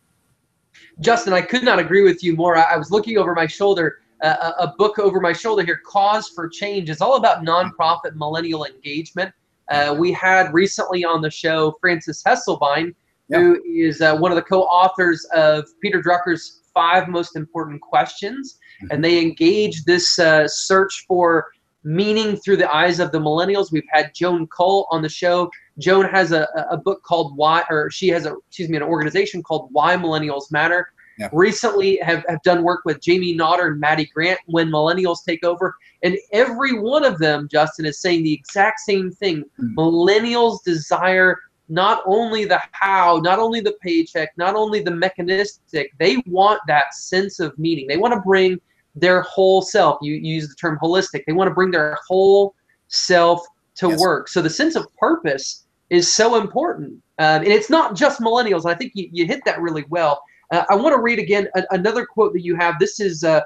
Justin, 0.99 1.33
I 1.33 1.41
could 1.41 1.63
not 1.63 1.79
agree 1.79 2.03
with 2.03 2.23
you 2.23 2.35
more. 2.35 2.55
I, 2.55 2.77
was 2.77 2.91
looking 2.91 3.17
over 3.17 3.33
my 3.33 3.47
shoulder, 3.47 3.99
uh, 4.23 4.53
a 4.59 4.67
book 4.77 4.99
over 4.99 5.19
my 5.19 5.33
shoulder 5.33 5.63
here, 5.63 5.81
Cause 5.85 6.29
for 6.29 6.47
Change. 6.47 6.89
It's 6.89 7.01
all 7.01 7.17
about 7.17 7.43
nonprofit 7.43 8.15
millennial 8.15 8.65
engagement. 8.65 9.33
Uh, 9.69 9.95
we 9.97 10.11
had 10.11 10.53
recently 10.53 11.05
on 11.05 11.21
the 11.21 11.29
show 11.29 11.75
Frances 11.79 12.23
Hesselbein, 12.25 12.93
who 13.29 13.61
is 13.63 14.01
uh, 14.01 14.17
one 14.17 14.31
of 14.31 14.35
the 14.35 14.43
co-authors 14.43 15.25
of 15.33 15.65
Peter 15.81 16.01
Drucker's 16.01 16.61
Five 16.73 17.07
Most 17.07 17.35
Important 17.35 17.81
Questions 17.81 18.59
and 18.91 19.03
they 19.03 19.21
engage 19.21 19.83
this 19.83 20.19
uh, 20.19 20.47
search 20.47 21.05
for 21.07 21.51
meaning 21.83 22.37
through 22.37 22.57
the 22.57 22.73
eyes 22.73 22.99
of 22.99 23.11
the 23.11 23.19
millennials. 23.19 23.71
We've 23.71 23.83
had 23.91 24.13
Joan 24.13 24.47
Kuhl 24.47 24.87
on 24.89 25.01
the 25.01 25.09
show. 25.09 25.51
Joan 25.79 26.05
has 26.05 26.31
a, 26.31 26.47
a 26.69 26.77
book 26.77 27.03
called 27.03 27.35
Why, 27.35 27.63
or 27.69 27.89
she 27.91 28.07
has 28.09 28.25
a, 28.25 28.35
excuse 28.47 28.69
me, 28.69 28.77
an 28.77 28.83
organization 28.83 29.43
called 29.43 29.69
Why 29.71 29.97
Millennials 29.97 30.51
Matter. 30.51 30.87
Yeah. 31.17 31.29
Recently, 31.31 31.97
have, 31.97 32.23
have 32.27 32.41
done 32.43 32.63
work 32.63 32.81
with 32.85 33.01
Jamie 33.01 33.37
Notter 33.37 33.67
and 33.67 33.79
Maddie 33.79 34.09
Grant 34.13 34.39
when 34.47 34.69
millennials 34.69 35.23
take 35.23 35.43
over, 35.43 35.75
and 36.01 36.17
every 36.31 36.79
one 36.79 37.05
of 37.05 37.19
them, 37.19 37.47
Justin, 37.51 37.85
is 37.85 37.99
saying 37.99 38.23
the 38.23 38.33
exact 38.33 38.79
same 38.79 39.11
thing. 39.11 39.43
Mm. 39.61 39.75
Millennials 39.75 40.63
desire 40.63 41.37
not 41.69 42.01
only 42.05 42.45
the 42.45 42.59
how, 42.71 43.19
not 43.23 43.39
only 43.39 43.61
the 43.61 43.75
paycheck, 43.81 44.29
not 44.37 44.55
only 44.55 44.81
the 44.81 44.91
mechanistic, 44.91 45.91
they 45.99 46.17
want 46.25 46.59
that 46.67 46.93
sense 46.93 47.39
of 47.39 47.57
meaning. 47.57 47.87
They 47.87 47.97
want 47.97 48.13
to 48.13 48.19
bring 48.19 48.59
their 48.95 49.21
whole 49.21 49.61
self. 49.61 49.97
You, 50.01 50.13
you 50.13 50.35
use 50.35 50.49
the 50.49 50.55
term 50.55 50.77
holistic. 50.81 51.23
They 51.25 51.33
want 51.33 51.47
to 51.47 51.53
bring 51.53 51.71
their 51.71 51.97
whole 52.07 52.53
self 52.87 53.45
to 53.75 53.89
yes. 53.89 53.99
work. 53.99 54.27
So 54.27 54.41
the 54.41 54.49
sense 54.49 54.75
of 54.75 54.85
purpose 54.97 55.65
is 55.89 56.13
so 56.13 56.39
important. 56.39 57.01
Um, 57.19 57.41
and 57.41 57.47
it's 57.47 57.69
not 57.69 57.95
just 57.95 58.19
millennials. 58.19 58.65
I 58.65 58.75
think 58.75 58.91
you, 58.95 59.09
you 59.11 59.25
hit 59.25 59.41
that 59.45 59.61
really 59.61 59.85
well. 59.89 60.21
Uh, 60.53 60.63
I 60.69 60.75
want 60.75 60.93
to 60.93 61.01
read 61.01 61.17
again 61.17 61.47
a, 61.55 61.63
another 61.71 62.05
quote 62.05 62.31
that 62.33 62.43
you 62.43 62.55
have. 62.55 62.77
This 62.79 62.99
is 62.99 63.23
uh, 63.23 63.41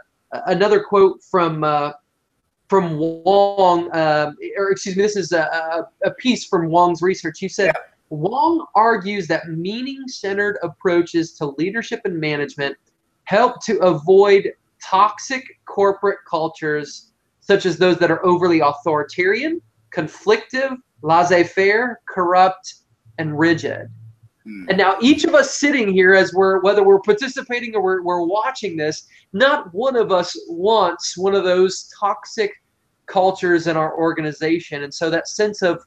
another 0.48 0.84
quote 0.84 1.24
from 1.24 1.64
uh, 1.64 1.94
from 2.68 2.98
Wong, 2.98 3.90
uh, 3.92 4.34
or 4.58 4.72
excuse 4.72 4.98
me, 4.98 5.04
this 5.04 5.16
is 5.16 5.32
a, 5.32 5.88
a, 6.04 6.12
piece 6.12 6.44
from 6.44 6.68
Wong's 6.70 7.02
research. 7.02 7.42
You 7.42 7.48
said, 7.48 7.68
yeah. 7.68 7.82
Wong 8.10 8.66
argues 8.76 9.26
that 9.28 9.48
meaning 9.48 10.06
centered 10.10 10.58
approaches 10.64 11.32
to 11.38 11.56
leadership 11.58 12.02
and 12.04 12.20
management 12.20 12.76
help 13.24 13.64
to 13.64 13.78
avoid 13.80 14.52
toxic 14.84 15.46
corporate 15.66 16.20
cultures, 16.30 17.14
such 17.40 17.66
as 17.66 17.78
those 17.78 17.98
that 18.00 18.12
are 18.12 18.26
overly 18.26 18.60
authoritarian, 18.60 19.62
conflictive, 19.96 20.76
laissez 21.04 21.46
faire, 21.46 22.02
corrupt, 22.06 22.74
and 23.18 23.40
rigid. 23.40 23.88
Hmm. 24.48 24.66
And 24.70 24.78
now, 24.78 24.98
each 25.02 25.26
of 25.26 25.36
us 25.36 25.60
sitting 25.60 25.92
here, 25.92 26.14
as 26.14 26.34
we're 26.34 26.62
whether 26.62 26.82
we're 26.82 27.02
participating 27.02 27.76
or 27.76 27.82
we're, 27.82 28.02
we're 28.02 28.26
watching 28.26 28.78
this, 28.78 29.06
not 29.34 29.74
one 29.74 29.98
of 29.98 30.12
us 30.12 30.38
wants 30.48 31.18
one 31.18 31.36
of 31.36 31.44
those 31.44 31.92
toxic 32.00 32.52
cultures 33.08 33.68
in 33.68 33.76
our 33.76 33.94
organization. 33.98 34.84
And 34.84 34.94
so, 34.94 35.10
that 35.10 35.28
sense 35.28 35.62
of 35.62 35.84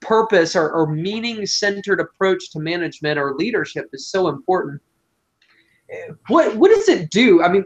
purpose 0.00 0.56
or, 0.56 0.70
or 0.70 0.86
meaning 0.86 1.44
centered 1.44 2.00
approach 2.00 2.50
to 2.52 2.60
management 2.60 3.18
or 3.18 3.34
leadership 3.34 3.90
is 3.92 4.06
so 4.06 4.28
important. 4.28 4.80
What, 6.28 6.56
what 6.56 6.70
does 6.70 6.88
it 6.88 7.10
do? 7.10 7.42
I 7.42 7.48
mean, 7.48 7.64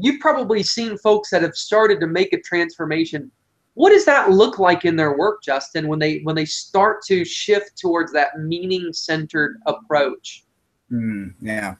you've 0.00 0.20
probably 0.20 0.62
seen 0.62 0.98
folks 0.98 1.30
that 1.30 1.42
have 1.42 1.54
started 1.54 2.00
to 2.00 2.06
make 2.06 2.32
a 2.32 2.40
transformation. 2.40 3.30
What 3.74 3.90
does 3.90 4.04
that 4.04 4.30
look 4.30 4.58
like 4.58 4.84
in 4.84 4.96
their 4.96 5.16
work, 5.16 5.42
Justin, 5.42 5.88
when 5.88 5.98
they 5.98 6.18
when 6.20 6.36
they 6.36 6.44
start 6.44 7.02
to 7.06 7.24
shift 7.24 7.78
towards 7.78 8.12
that 8.12 8.38
meaning 8.38 8.92
centered 8.92 9.60
approach? 9.66 10.44
Mm, 10.90 11.34
yeah. 11.40 11.76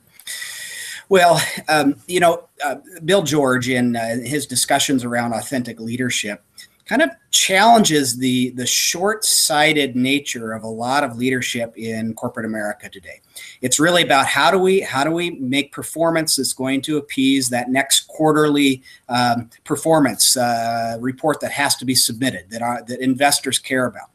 Well, 1.08 1.42
um, 1.68 1.96
you 2.06 2.20
know, 2.20 2.48
uh, 2.64 2.76
Bill 3.04 3.22
George 3.22 3.68
in 3.68 3.96
uh, 3.96 4.18
his 4.22 4.46
discussions 4.46 5.04
around 5.04 5.32
authentic 5.32 5.80
leadership 5.80 6.44
kind 6.90 7.02
of 7.02 7.10
challenges 7.30 8.18
the 8.18 8.50
the 8.50 8.66
short-sighted 8.66 9.94
nature 9.94 10.52
of 10.52 10.64
a 10.64 10.66
lot 10.66 11.04
of 11.04 11.16
leadership 11.16 11.72
in 11.76 12.12
corporate 12.14 12.44
America 12.44 12.88
today. 12.88 13.20
It's 13.60 13.78
really 13.78 14.02
about 14.02 14.26
how 14.26 14.50
do 14.50 14.58
we 14.58 14.80
how 14.80 15.04
do 15.04 15.12
we 15.12 15.30
make 15.30 15.70
performance 15.70 16.34
that's 16.34 16.52
going 16.52 16.82
to 16.82 16.96
appease 16.96 17.48
that 17.50 17.70
next 17.70 18.08
quarterly 18.08 18.82
um, 19.08 19.50
performance 19.62 20.36
uh, 20.36 20.96
report 21.00 21.38
that 21.42 21.52
has 21.52 21.76
to 21.76 21.84
be 21.84 21.94
submitted 21.94 22.50
that 22.50 22.60
are, 22.60 22.82
that 22.82 23.00
investors 23.00 23.60
care 23.60 23.86
about. 23.86 24.10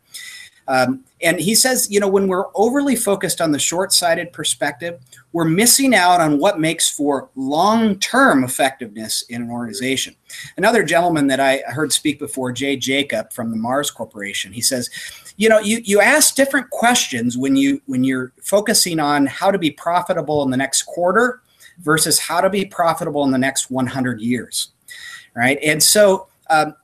Um, 0.68 1.04
and 1.22 1.40
he 1.40 1.56
says, 1.56 1.88
you 1.90 2.00
know, 2.00 2.08
when 2.08 2.28
we're 2.28 2.46
overly 2.56 2.96
focused 2.96 3.40
on 3.40 3.52
the 3.52 3.60
short 3.60 3.94
sighted 3.94 4.34
perspective, 4.34 5.00
we're 5.32 5.46
missing 5.46 5.94
out 5.94 6.22
on 6.22 6.40
what 6.40 6.60
makes 6.60 6.90
for 6.90 7.30
long 7.36 8.00
term 8.00 8.44
effectiveness 8.44 9.24
in 9.24 9.44
an 9.44 9.52
organization. 9.52 10.16
Another 10.58 10.84
gentleman 10.84 11.28
that 11.28 11.40
I 11.40 11.62
heard 11.68 11.94
speak 11.94 12.20
before, 12.20 12.52
Jay 12.52 12.78
Jakub 12.78 13.32
from 13.32 13.52
the 13.52 13.58
Mars 13.58 13.92
Corporation, 13.92 14.52
he 14.52 14.62
says, 14.62 14.90
you 15.38 15.50
know, 15.50 15.60
you, 15.60 15.82
you 15.84 16.02
ask 16.02 16.36
different 16.36 16.70
questions 16.70 17.38
when 17.38 17.56
you 17.56 17.82
when 17.86 18.04
you're 18.04 18.32
focusing 18.42 19.00
on 19.00 19.26
how 19.26 19.52
to 19.52 19.60
be 19.60 19.72
profitable 19.72 20.44
in 20.44 20.50
the 20.50 20.58
next 20.58 20.84
quarter 20.84 21.42
versus 21.80 22.18
how 22.18 22.40
to 22.42 22.50
be 22.50 22.66
profitable 22.66 23.24
in 23.24 23.32
the 23.32 23.38
next 23.38 23.70
100 23.70 24.22
years, 24.22 24.70
right? 25.36 25.60
And 25.62 25.82
so 25.84 26.28
um, 26.50 26.76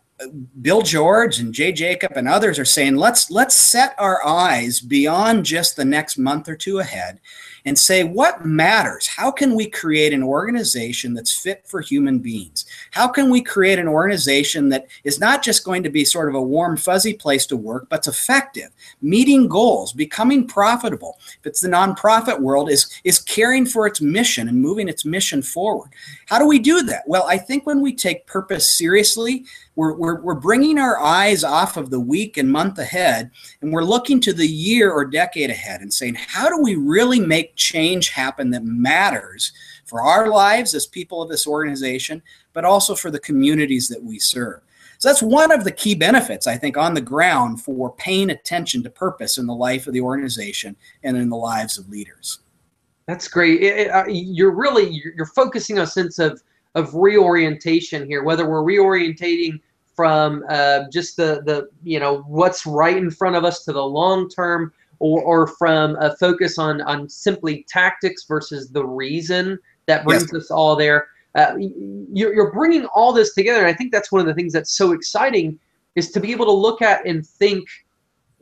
Bill 0.62 0.82
George 0.82 1.40
and 1.40 1.54
Jay 1.54 1.72
Jakub 1.72 2.16
and 2.16 2.28
others 2.28 2.60
are 2.60 2.66
saying 2.66 2.96
let's 2.96 3.32
let's 3.32 3.56
set 3.56 3.96
our 3.98 4.26
eyes 4.26 4.80
beyond 4.80 5.46
just 5.46 5.76
the 5.76 5.86
next 5.86 6.18
month 6.18 6.48
or 6.48 6.56
two 6.56 6.80
ahead 6.80 7.20
and 7.66 7.78
say 7.78 8.04
what 8.04 8.46
matters? 8.46 9.08
How 9.08 9.32
can 9.32 9.56
we 9.56 9.70
create 9.70 10.14
an 10.14 10.24
organization 10.24 11.14
that's 11.14 11.36
fit 11.36 11.68
for 11.68 11.82
human 11.82 12.20
beings? 12.20 12.66
How 12.92 13.08
can 13.08 13.30
we 13.30 13.42
create 13.42 13.80
an 13.80 13.88
organization 13.88 14.70
that 14.70 14.88
is 15.04 15.20
not 15.20 15.44
just 15.44 15.64
going 15.64 15.84
to 15.84 15.90
be 15.90 16.04
sort 16.04 16.30
of 16.30 16.36
a 16.36 16.42
warm 16.42 16.78
fuzzy 16.78 17.14
place 17.14 17.46
to 17.48 17.58
work 17.58 17.88
but 17.90 18.00
it's 18.00 18.08
effective? 18.08 18.70
Meeting 19.02 19.48
goals 19.48 19.94
becoming 19.94 20.48
profitable. 20.48 21.18
If 21.40 21.46
it's 21.46 21.62
the 21.62 21.70
nonprofit 21.70 22.40
world 22.40 22.70
is 22.70 22.90
is 23.04 23.20
caring 23.20 23.66
for 23.66 23.88
its 23.88 24.02
mission 24.02 24.48
and 24.48 24.60
moving 24.60 24.88
its 24.88 25.06
mission 25.06 25.42
forward. 25.42 25.92
How 26.28 26.40
do 26.40 26.48
we 26.48 26.60
do 26.60 26.84
that? 26.84 27.04
Well 27.08 27.26
i 27.28 27.38
think 27.38 27.66
when 27.66 27.82
we 27.82 27.94
take 27.94 28.28
purpose 28.28 28.72
seriously 28.72 29.46
we're, 29.76 29.94
we're, 29.94 30.22
we're 30.22 30.36
bringing 30.36 30.78
our 30.78 31.00
eyes 31.00 31.44
off 31.44 31.78
of 31.78 31.90
the 31.90 32.00
week 32.00 32.38
and 32.38 32.52
month 32.52 32.78
ahead, 32.78 33.32
and 33.62 33.72
we're 33.72 33.84
looking 33.84 34.20
to 34.22 34.34
the 34.34 34.48
year 34.48 34.92
or 34.92 35.06
decade 35.06 35.50
ahead 35.50 35.82
and 35.82 35.94
saying, 35.94 36.16
how 36.16 36.50
do 36.50 36.62
we 36.62 36.76
really 36.76 37.20
make 37.20 37.56
change 37.56 38.10
happen 38.10 38.50
that 38.52 38.64
matters 38.64 39.54
for 39.86 40.02
our 40.02 40.28
lives 40.28 40.76
as 40.76 40.86
people 40.86 41.22
of 41.22 41.30
this 41.30 41.48
organization, 41.48 42.22
but 42.54 42.66
also 42.66 42.96
for 42.96 43.12
the 43.12 43.20
communities 43.20 43.88
that 43.88 44.04
we 44.04 44.20
serve? 44.20 44.62
So 44.98 45.10
that's 45.10 45.24
one 45.24 45.52
of 45.52 45.64
the 45.64 45.72
key 45.72 45.96
benefits, 45.96 46.46
I 46.46 46.58
think, 46.58 46.78
on 46.78 46.94
the 46.94 47.02
ground 47.02 47.64
for 47.64 47.92
paying 47.96 48.30
attention 48.30 48.84
to 48.84 48.90
purpose 48.92 49.40
in 49.40 49.48
the 49.48 49.56
life 49.56 49.88
of 49.88 49.94
the 49.94 50.02
organization 50.02 50.76
and 51.04 51.18
in 51.18 51.28
the 51.28 51.36
lives 51.36 51.80
of 51.80 51.90
leaders. 51.90 52.40
That's 53.08 53.28
great. 53.28 53.64
It, 53.64 53.78
it, 53.78 53.90
uh, 53.90 54.06
you're 54.08 54.52
really 54.52 55.02
you're 55.16 55.26
focusing 55.26 55.80
a 55.80 55.88
sense 55.88 56.20
of 56.20 56.44
of 56.76 56.94
reorientation 56.96 58.06
here, 58.06 58.24
whether 58.24 58.50
we're 58.50 58.64
reorientating 58.64 59.60
from 59.96 60.44
uh, 60.50 60.84
just 60.92 61.18
the 61.18 61.42
the 61.46 61.70
you 61.84 62.00
know 62.00 62.22
what's 62.28 62.66
right 62.66 62.98
in 62.98 63.12
front 63.12 63.36
of 63.36 63.44
us 63.44 63.64
to 63.66 63.74
the 63.74 63.84
long 63.84 64.30
term, 64.30 64.72
or 65.00 65.22
or 65.22 65.48
from 65.48 65.96
a 65.98 66.16
focus 66.18 66.58
on 66.58 66.82
on 66.82 67.10
simply 67.10 67.66
tactics 67.68 68.26
versus 68.26 68.70
the 68.70 68.86
reason 68.86 69.58
that 69.88 70.06
brings 70.06 70.24
yes. 70.34 70.44
us 70.44 70.52
all 70.52 70.76
there. 70.76 71.08
Uh, 71.34 71.56
you're, 71.58 72.34
you're 72.34 72.52
bringing 72.52 72.86
all 72.88 73.14
this 73.14 73.34
together, 73.34 73.60
and 73.60 73.68
I 73.68 73.74
think 73.74 73.92
that's 73.92 74.12
one 74.12 74.20
of 74.20 74.28
the 74.28 74.34
things 74.34 74.52
that's 74.52 74.76
so 74.76 74.92
exciting 74.92 75.58
is 75.96 76.12
to 76.12 76.20
be 76.20 76.32
able 76.32 76.46
to 76.46 76.52
look 76.52 76.82
at 76.82 77.06
and 77.06 77.26
think 77.26 77.68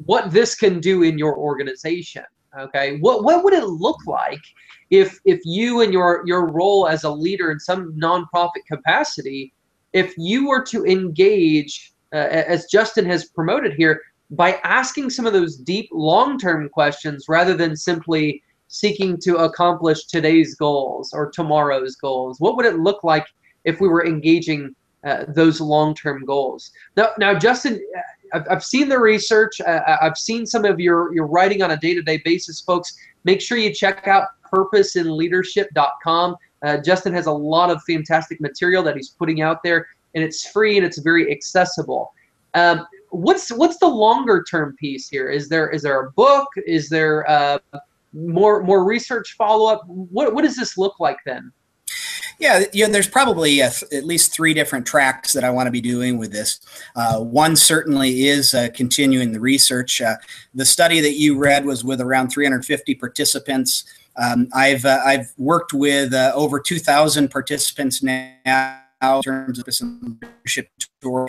what 0.06 0.32
this 0.32 0.56
can 0.56 0.80
do 0.80 1.04
in 1.04 1.18
your 1.18 1.38
organization. 1.38 2.24
Okay, 2.58 2.98
what 2.98 3.24
what 3.24 3.44
would 3.44 3.54
it 3.54 3.66
look 3.66 4.00
like 4.08 4.42
if 4.90 5.20
if 5.26 5.40
you 5.46 5.82
and 5.82 5.94
your 5.94 6.24
your 6.26 6.48
role 6.48 6.88
as 6.88 7.04
a 7.04 7.10
leader 7.10 7.52
in 7.52 7.60
some 7.60 7.94
nonprofit 7.94 8.66
capacity, 8.68 9.54
if 9.94 10.14
you 10.18 10.48
were 10.48 10.64
to 10.64 10.86
engage, 10.86 11.94
uh, 12.14 12.18
as 12.18 12.66
Justin 12.66 13.06
has 13.06 13.26
promoted 13.26 13.74
here, 13.74 14.02
by 14.32 14.54
asking 14.64 15.10
some 15.10 15.26
of 15.26 15.34
those 15.34 15.58
deep 15.58 15.90
long-term 15.92 16.70
questions 16.70 17.26
rather 17.28 17.56
than 17.56 17.76
simply 17.76 18.42
seeking 18.68 19.18
to 19.18 19.38
accomplish 19.38 20.06
today's 20.06 20.56
goals 20.56 21.12
or 21.14 21.32
tomorrow's 21.32 21.96
goals, 21.96 22.40
what 22.40 22.56
would 22.56 22.66
it 22.66 22.78
look 22.78 23.04
like 23.04 23.26
if 23.64 23.82
we 23.82 23.88
were 23.88 24.06
engaging 24.06 24.76
uh, 25.04 25.26
those 25.30 25.60
long-term 25.60 26.26
goals? 26.26 26.72
Now, 26.96 27.10
now, 27.18 27.38
Justin. 27.38 27.82
I've, 28.32 28.46
I've 28.48 28.64
seen 28.64 28.90
the 28.90 29.00
research. 29.00 29.60
Uh, 29.60 29.98
I've 30.02 30.18
seen 30.18 30.46
some 30.46 30.64
of 30.64 30.80
your, 30.80 31.12
your 31.16 31.26
writing 31.26 31.64
on 31.64 31.72
a 31.72 31.78
day-to-day 31.78 32.22
basis, 32.24 32.62
folks. 32.62 32.96
Make 33.24 33.42
sure 33.42 33.58
you 33.58 33.74
check 33.74 34.08
out 34.08 34.28
purposeinleadership.com. 34.54 36.36
Uh, 36.62 36.78
Justin 36.78 37.14
has 37.14 37.26
a 37.28 37.32
lot 37.32 37.70
of 37.70 37.82
fantastic 37.84 38.42
material 38.42 38.84
that 38.84 38.96
he's 38.96 39.10
putting 39.10 39.42
out 39.42 39.64
there, 39.64 39.88
and 40.16 40.24
it's 40.24 40.50
free 40.50 40.78
and 40.78 40.86
it's 40.86 41.00
very 41.00 41.32
accessible. 41.32 42.14
Um, 42.54 42.86
what's 43.12 43.52
what's 43.52 43.78
the 43.78 43.88
longer 43.88 44.44
term 44.50 44.76
piece 44.78 45.08
here? 45.10 45.30
Is 45.30 45.50
there 45.50 45.70
is 45.70 45.84
there 45.84 46.00
a 46.02 46.12
book? 46.12 46.48
Is 46.68 46.90
there 46.90 47.30
uh, 47.30 47.60
more 48.14 48.64
more 48.64 48.84
research 48.84 49.36
follow 49.38 49.72
up? 49.72 49.84
What 49.88 50.34
what 50.34 50.44
does 50.44 50.56
this 50.56 50.78
look 50.78 51.00
like 51.00 51.18
then? 51.26 51.52
Yeah, 52.40 52.64
you 52.72 52.86
know, 52.86 52.94
there's 52.94 53.10
probably 53.10 53.62
uh, 53.62 53.70
at 53.92 54.06
least 54.06 54.32
three 54.32 54.54
different 54.54 54.88
tracks 54.88 55.34
that 55.34 55.44
I 55.44 55.50
want 55.50 55.68
to 55.68 55.72
be 55.72 55.82
doing 55.82 56.18
with 56.18 56.32
this. 56.32 56.62
Uh, 56.96 57.20
one 57.20 57.58
certainly 57.58 58.28
is 58.28 58.54
uh, 58.54 58.70
continuing 58.74 59.34
the 59.34 59.42
research. 59.42 60.02
Uh, 60.02 60.16
the 60.56 60.66
study 60.66 61.02
that 61.02 61.16
you 61.16 61.38
read 61.38 61.66
was 61.66 61.84
with 61.84 62.00
around 62.00 62.30
350 62.30 62.96
participants. 62.96 63.84
Um, 64.20 64.50
I've 64.54 64.86
uh, 64.86 65.00
I've 65.06 65.34
worked 65.38 65.74
with 65.74 66.14
uh, 66.14 66.32
over 66.36 66.60
2,000 66.60 67.30
participants 67.30 68.04
now 68.04 68.36
in 69.02 69.22
terms 69.22 69.60
of 69.60 69.66
this 69.66 69.82
leadership 69.82 70.70
tour. 71.02 71.28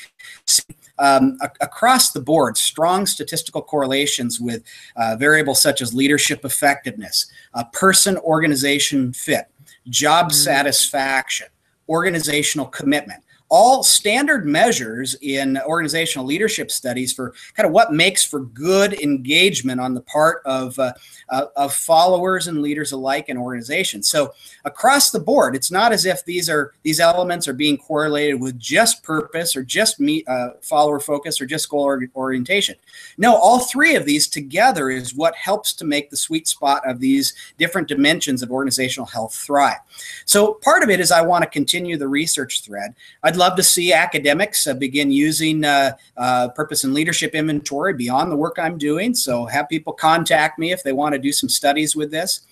Um, 0.99 1.39
across 1.63 2.13
the 2.13 2.21
board, 2.21 2.59
strong 2.59 3.07
statistical 3.07 3.63
correlations 3.63 4.39
with 4.39 4.63
uh, 4.97 5.17
variables 5.19 5.63
such 5.63 5.81
as 5.81 5.95
leadership 5.95 6.45
effectiveness, 6.45 7.31
person 7.73 8.19
organization 8.19 9.13
fit, 9.13 9.47
job 9.89 10.27
mm-hmm. 10.27 10.35
satisfaction, 10.35 11.47
organizational 11.89 12.67
commitment 12.67 13.23
all 13.51 13.83
standard 13.83 14.47
measures 14.47 15.17
in 15.23 15.59
organizational 15.67 16.25
leadership 16.25 16.71
studies 16.71 17.13
for 17.13 17.35
kind 17.55 17.67
of 17.67 17.73
what 17.73 17.93
makes 17.93 18.25
for 18.25 18.41
good 18.41 18.95
engagement 19.01 19.81
on 19.81 19.93
the 19.93 20.01
part 20.03 20.41
of, 20.45 20.79
uh, 20.79 20.93
uh, 21.31 21.47
of 21.57 21.75
followers 21.75 22.47
and 22.47 22.63
leaders 22.63 22.93
alike 22.93 23.29
in 23.29 23.37
organizations. 23.37 24.09
So 24.09 24.33
across 24.65 25.11
the 25.11 25.19
board, 25.19 25.57
it's 25.57 25.73
not 25.73 25.93
as 25.93 26.07
if 26.07 26.25
these 26.25 26.49
are 26.49 26.75
these 26.83 27.01
elements 27.01 27.49
are 27.49 27.53
being 27.53 27.77
correlated 27.77 28.41
with 28.41 28.57
just 28.59 29.03
purpose 29.03 29.57
or 29.57 29.65
just 29.65 29.99
meet, 29.99 30.27
uh, 30.29 30.51
follower 30.63 31.01
focus 31.01 31.41
or 31.41 31.47
just 31.47 31.69
goal 31.69 31.83
or- 31.83 32.01
orientation. 32.15 32.77
No, 33.19 33.35
all 33.35 33.59
three 33.59 33.97
of 33.97 34.05
these 34.05 34.29
together 34.29 34.91
is 34.91 35.15
what 35.15 35.35
helps 35.35 35.73
to 35.75 35.85
make 35.85 36.09
the 36.09 36.17
sweet 36.17 36.47
spot 36.47 36.89
of 36.89 37.01
these 37.01 37.35
different 37.59 37.89
dimensions 37.89 38.43
of 38.43 38.53
organizational 38.53 39.07
health 39.07 39.35
thrive. 39.35 39.79
So 40.25 40.55
part 40.55 40.85
of 40.85 40.91
it 40.91 41.01
is 41.01 41.11
I 41.11 41.23
want 41.23 41.43
to 41.43 41.51
continue 41.51 41.97
the 41.97 42.07
research 42.07 42.63
thread. 42.63 42.95
I'd 43.25 43.40
love 43.41 43.57
to 43.57 43.63
see 43.63 43.93
academics 43.93 44.67
uh, 44.67 44.75
begin 44.75 45.11
using 45.11 45.65
uh, 45.65 45.93
uh, 46.17 46.49
purpose 46.51 46.85
and 46.85 46.95
leadership 46.95 47.35
inventory 47.35 47.95
beyond 47.95 48.31
the 48.31 48.37
work 48.37 48.59
I'm 48.59 48.79
doing. 48.79 49.15
So 49.15 49.47
have 49.47 49.69
people 49.69 49.95
contact 49.95 50.59
me 50.59 50.73
if 50.73 50.85
they 50.85 50.93
want 50.93 51.15
to 51.15 51.19
do 51.19 51.33
some 51.33 51.49
studies 51.49 51.97
with 51.97 52.11
this. 52.11 52.43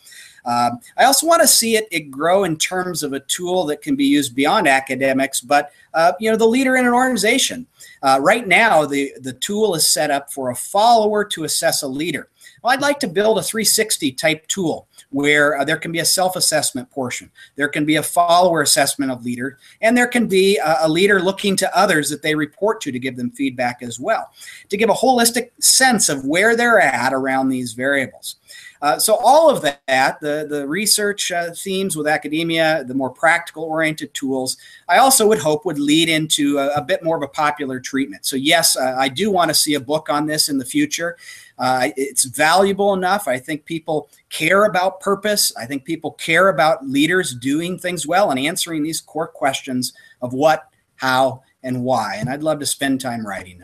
Um, 0.46 0.80
I 0.96 1.04
also 1.04 1.26
want 1.26 1.42
to 1.42 1.48
see 1.48 1.76
it, 1.76 1.86
it 1.90 2.10
grow 2.10 2.44
in 2.44 2.56
terms 2.56 3.02
of 3.02 3.12
a 3.12 3.20
tool 3.20 3.66
that 3.66 3.82
can 3.82 3.96
be 3.96 4.06
used 4.06 4.34
beyond 4.34 4.66
academics, 4.66 5.42
but 5.42 5.72
uh, 5.92 6.12
you 6.18 6.30
know 6.30 6.38
the 6.38 6.46
leader 6.46 6.76
in 6.76 6.86
an 6.86 6.94
organization. 6.94 7.66
Uh, 8.02 8.18
right 8.22 8.46
now, 8.46 8.86
the 8.86 9.12
the 9.20 9.34
tool 9.34 9.74
is 9.74 9.86
set 9.86 10.10
up 10.10 10.32
for 10.32 10.50
a 10.50 10.54
follower 10.54 11.24
to 11.24 11.44
assess 11.44 11.82
a 11.82 11.88
leader. 11.88 12.28
Well, 12.68 12.74
I'd 12.74 12.82
like 12.82 12.98
to 12.98 13.08
build 13.08 13.38
a 13.38 13.42
360 13.42 14.12
type 14.12 14.46
tool 14.46 14.88
where 15.08 15.56
uh, 15.56 15.64
there 15.64 15.78
can 15.78 15.90
be 15.90 16.00
a 16.00 16.04
self-assessment 16.04 16.90
portion, 16.90 17.30
there 17.56 17.66
can 17.66 17.86
be 17.86 17.96
a 17.96 18.02
follower 18.02 18.60
assessment 18.60 19.10
of 19.10 19.24
leader, 19.24 19.56
and 19.80 19.96
there 19.96 20.06
can 20.06 20.26
be 20.26 20.58
a, 20.58 20.80
a 20.82 20.88
leader 20.88 21.18
looking 21.18 21.56
to 21.56 21.74
others 21.78 22.10
that 22.10 22.20
they 22.20 22.34
report 22.34 22.82
to 22.82 22.92
to 22.92 22.98
give 22.98 23.16
them 23.16 23.30
feedback 23.30 23.78
as 23.80 23.98
well, 23.98 24.30
to 24.68 24.76
give 24.76 24.90
a 24.90 24.92
holistic 24.92 25.52
sense 25.58 26.10
of 26.10 26.26
where 26.26 26.56
they're 26.56 26.78
at 26.78 27.14
around 27.14 27.48
these 27.48 27.72
variables. 27.72 28.36
Uh, 28.80 28.98
so 28.98 29.16
all 29.16 29.50
of 29.50 29.62
that, 29.62 30.20
the, 30.20 30.46
the 30.48 30.66
research 30.66 31.32
uh, 31.32 31.50
themes 31.52 31.96
with 31.96 32.06
academia, 32.06 32.84
the 32.84 32.94
more 32.94 33.10
practical 33.10 33.64
oriented 33.64 34.12
tools, 34.14 34.56
I 34.88 34.98
also 34.98 35.26
would 35.26 35.38
hope 35.38 35.64
would 35.64 35.78
lead 35.78 36.08
into 36.08 36.58
a, 36.58 36.74
a 36.74 36.82
bit 36.82 37.02
more 37.02 37.16
of 37.16 37.22
a 37.22 37.28
popular 37.28 37.80
treatment. 37.80 38.24
So 38.24 38.36
yes, 38.36 38.76
uh, 38.76 38.94
I 38.98 39.08
do 39.08 39.30
want 39.30 39.48
to 39.48 39.54
see 39.54 39.74
a 39.74 39.80
book 39.80 40.08
on 40.08 40.26
this 40.26 40.48
in 40.48 40.58
the 40.58 40.64
future. 40.64 41.16
Uh, 41.58 41.88
it's 41.96 42.24
valuable 42.24 42.94
enough. 42.94 43.26
I 43.26 43.38
think 43.38 43.64
people 43.64 44.08
care 44.30 44.64
about 44.64 45.00
purpose. 45.00 45.52
I 45.56 45.66
think 45.66 45.84
people 45.84 46.12
care 46.12 46.48
about 46.48 46.86
leaders 46.86 47.34
doing 47.34 47.78
things 47.78 48.06
well 48.06 48.30
and 48.30 48.38
answering 48.38 48.84
these 48.84 49.00
core 49.00 49.26
questions 49.28 49.92
of 50.22 50.32
what, 50.32 50.70
how, 50.96 51.42
and 51.64 51.82
why. 51.82 52.16
And 52.16 52.30
I'd 52.30 52.44
love 52.44 52.60
to 52.60 52.66
spend 52.66 53.00
time 53.00 53.26
writing 53.26 53.60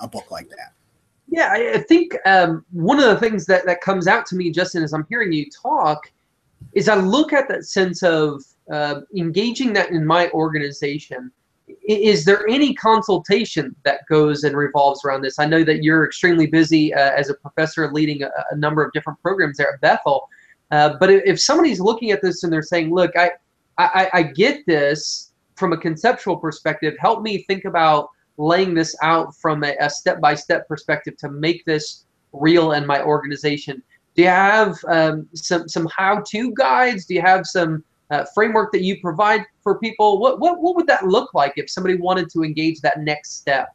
a 0.00 0.06
book 0.06 0.30
like 0.30 0.48
that. 0.50 0.74
Yeah, 1.32 1.48
I, 1.50 1.78
think 1.78 2.14
um, 2.26 2.62
one 2.72 2.98
of 2.98 3.06
the 3.06 3.16
things 3.16 3.46
that, 3.46 3.64
that 3.64 3.80
comes 3.80 4.06
out 4.06 4.26
to 4.26 4.36
me, 4.36 4.50
Justin, 4.50 4.82
as 4.82 4.92
I'm 4.92 5.06
hearing 5.08 5.32
you 5.32 5.46
talk, 5.50 6.12
is 6.74 6.90
I 6.90 6.94
look 6.96 7.32
at 7.32 7.48
that 7.48 7.64
sense 7.64 8.02
of 8.02 8.44
uh, 8.70 9.00
engaging 9.16 9.72
that 9.72 9.88
in 9.92 10.04
my 10.04 10.28
organization. 10.32 11.32
is 11.88 12.26
there 12.26 12.46
any 12.48 12.74
consultation 12.74 13.74
that 13.84 14.00
goes 14.10 14.44
and 14.44 14.54
revolves 14.54 15.06
around 15.06 15.22
this? 15.22 15.38
I 15.38 15.46
know 15.46 15.64
that 15.64 15.82
you're 15.82 16.04
extremely 16.04 16.48
busy 16.48 16.92
uh, 16.92 17.12
as 17.12 17.30
a 17.30 17.34
professor 17.34 17.90
leading 17.90 18.22
a, 18.22 18.30
a, 18.50 18.56
number 18.56 18.84
of 18.84 18.92
different 18.92 19.18
programs 19.22 19.56
there 19.56 19.72
at 19.72 19.80
Bethel. 19.80 20.28
Uh, 20.70 20.98
but 21.00 21.08
if 21.08 21.40
somebody's 21.40 21.80
looking 21.80 22.10
at 22.10 22.20
this 22.20 22.44
and 22.44 22.52
they're 22.52 22.60
saying, 22.60 22.94
look, 22.94 23.16
I, 23.16 23.30
I, 23.78 24.10
I 24.12 24.22
get 24.22 24.66
this 24.66 25.32
from 25.56 25.72
a 25.72 25.78
conceptual 25.78 26.36
perspective, 26.36 26.94
help 27.00 27.22
me 27.22 27.44
think 27.44 27.64
about 27.64 28.10
laying 28.36 28.74
this 28.74 28.96
out 29.02 29.36
from 29.36 29.64
a, 29.64 29.74
a 29.80 29.90
step-by-step 29.90 30.66
perspective 30.68 31.16
to 31.18 31.30
make 31.30 31.64
this 31.64 32.04
real 32.32 32.72
in 32.72 32.86
my 32.86 33.02
organization. 33.02 33.82
Do 34.14 34.22
you 34.22 34.28
have 34.28 34.78
um, 34.88 35.28
some, 35.34 35.68
some 35.68 35.88
how-to 35.96 36.52
guides? 36.52 37.06
Do 37.06 37.14
you 37.14 37.22
have 37.22 37.46
some 37.46 37.84
uh, 38.12 38.26
framework 38.34 38.70
that 38.72 38.82
you 38.82 39.00
provide 39.00 39.44
for 39.62 39.78
people. 39.78 40.20
What, 40.20 40.38
what, 40.38 40.60
what 40.60 40.76
would 40.76 40.86
that 40.86 41.06
look 41.06 41.32
like 41.34 41.54
if 41.56 41.70
somebody 41.70 41.96
wanted 41.96 42.28
to 42.30 42.44
engage 42.44 42.80
that 42.80 43.00
next 43.00 43.38
step? 43.38 43.74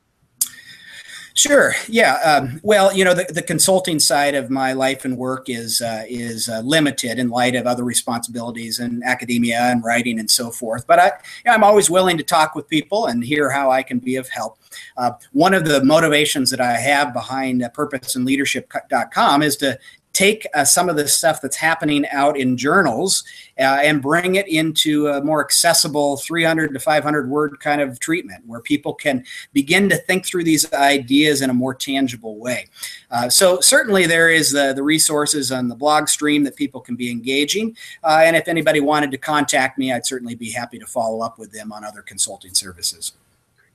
Sure. 1.38 1.76
Yeah. 1.88 2.16
Um, 2.16 2.60
well, 2.64 2.92
you 2.92 3.06
know, 3.06 3.14
the, 3.14 3.26
the 3.32 3.44
consulting 3.44 4.00
side 4.00 4.34
of 4.34 4.50
my 4.50 4.74
life 4.74 5.06
and 5.06 5.16
work 5.16 5.50
is 5.50 5.82
uh, 5.82 6.04
is 6.10 6.50
uh, 6.50 6.62
limited 6.62 7.20
in 7.20 7.30
light 7.30 7.54
of 7.54 7.68
other 7.68 7.84
responsibilities 7.84 8.80
in 8.80 9.04
academia 9.04 9.60
and 9.60 9.84
writing 9.84 10.18
and 10.20 10.32
so 10.32 10.50
forth. 10.50 10.88
But 10.88 10.98
I, 10.98 11.12
I'm 11.46 11.64
always 11.64 11.92
willing 11.92 12.18
to 12.18 12.24
talk 12.24 12.56
with 12.56 12.68
people 12.68 13.06
and 13.06 13.24
hear 13.24 13.52
how 13.52 13.70
I 13.70 13.84
can 13.84 14.00
be 14.00 14.16
of 14.16 14.28
help. 14.30 14.58
Uh, 14.98 15.12
one 15.32 15.54
of 15.54 15.66
the 15.66 15.84
motivations 15.84 16.50
that 16.50 16.60
I 16.60 16.74
have 16.74 17.14
behind 17.14 17.62
uh, 17.62 17.70
purposeinleadership.com 17.70 19.44
is 19.44 19.58
to 19.58 19.78
take 20.18 20.48
uh, 20.56 20.66
some 20.66 20.90
of 20.90 20.96
the 20.96 21.08
stuff 21.08 21.42
that's 21.42 21.56
happening 21.56 22.04
out 22.12 22.36
in 22.36 22.58
journals 22.58 23.24
uh, 23.60 23.80
and 23.84 24.02
bring 24.02 24.34
it 24.34 24.48
into 24.48 25.08
a 25.10 25.24
more 25.24 25.44
accessible 25.44 26.18
300 26.18 26.74
to 26.74 26.80
500 26.80 27.30
word 27.30 27.60
kind 27.60 27.82
of 27.82 28.00
treatment 28.00 28.44
where 28.48 28.60
people 28.60 28.96
can 28.96 29.24
begin 29.54 29.88
to 29.88 29.96
think 29.96 30.26
through 30.26 30.44
these 30.44 30.74
ideas 30.74 31.44
in 31.44 31.52
a 31.52 31.54
more 31.54 31.76
tangible 31.76 32.38
way. 32.38 32.68
Uh, 33.12 33.30
so 33.30 33.60
certainly 33.60 34.08
there 34.08 34.32
is 34.32 34.52
the, 34.52 34.74
the 34.74 34.82
resources 34.82 35.52
on 35.52 35.68
the 35.68 35.76
blog 35.76 36.08
stream 36.08 36.44
that 36.44 36.56
people 36.56 36.82
can 36.82 36.96
be 36.96 37.12
engaging. 37.12 37.78
Uh, 38.04 38.22
and 38.24 38.36
if 38.36 38.48
anybody 38.48 38.80
wanted 38.80 39.12
to 39.12 39.20
contact 39.20 39.78
me, 39.78 39.94
I'd 39.94 40.08
certainly 40.08 40.34
be 40.34 40.50
happy 40.50 40.80
to 40.80 40.88
follow 40.88 41.22
up 41.22 41.38
with 41.38 41.52
them 41.52 41.72
on 41.72 41.84
other 41.84 42.02
consulting 42.02 42.56
services. 42.56 43.12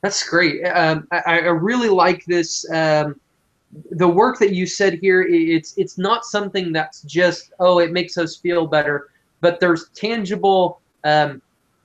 That's 0.02 0.28
great. 0.28 0.64
Um, 0.64 1.06
I, 1.12 1.20
I, 1.24 1.36
really 1.50 1.88
like 1.88 2.24
this. 2.24 2.68
Um, 2.72 3.20
the 3.92 4.08
work 4.08 4.38
that 4.38 4.52
you 4.52 4.66
said 4.66 4.98
here 5.00 5.22
it's 5.22 5.76
it's 5.78 5.96
not 5.96 6.24
something 6.24 6.72
that's 6.72 7.02
just 7.02 7.52
oh 7.58 7.78
it 7.78 7.92
makes 7.92 8.18
us 8.18 8.36
feel 8.36 8.66
better 8.66 9.08
but 9.40 9.60
there's 9.60 9.88
tangible 9.90 10.80
um, 11.04 11.40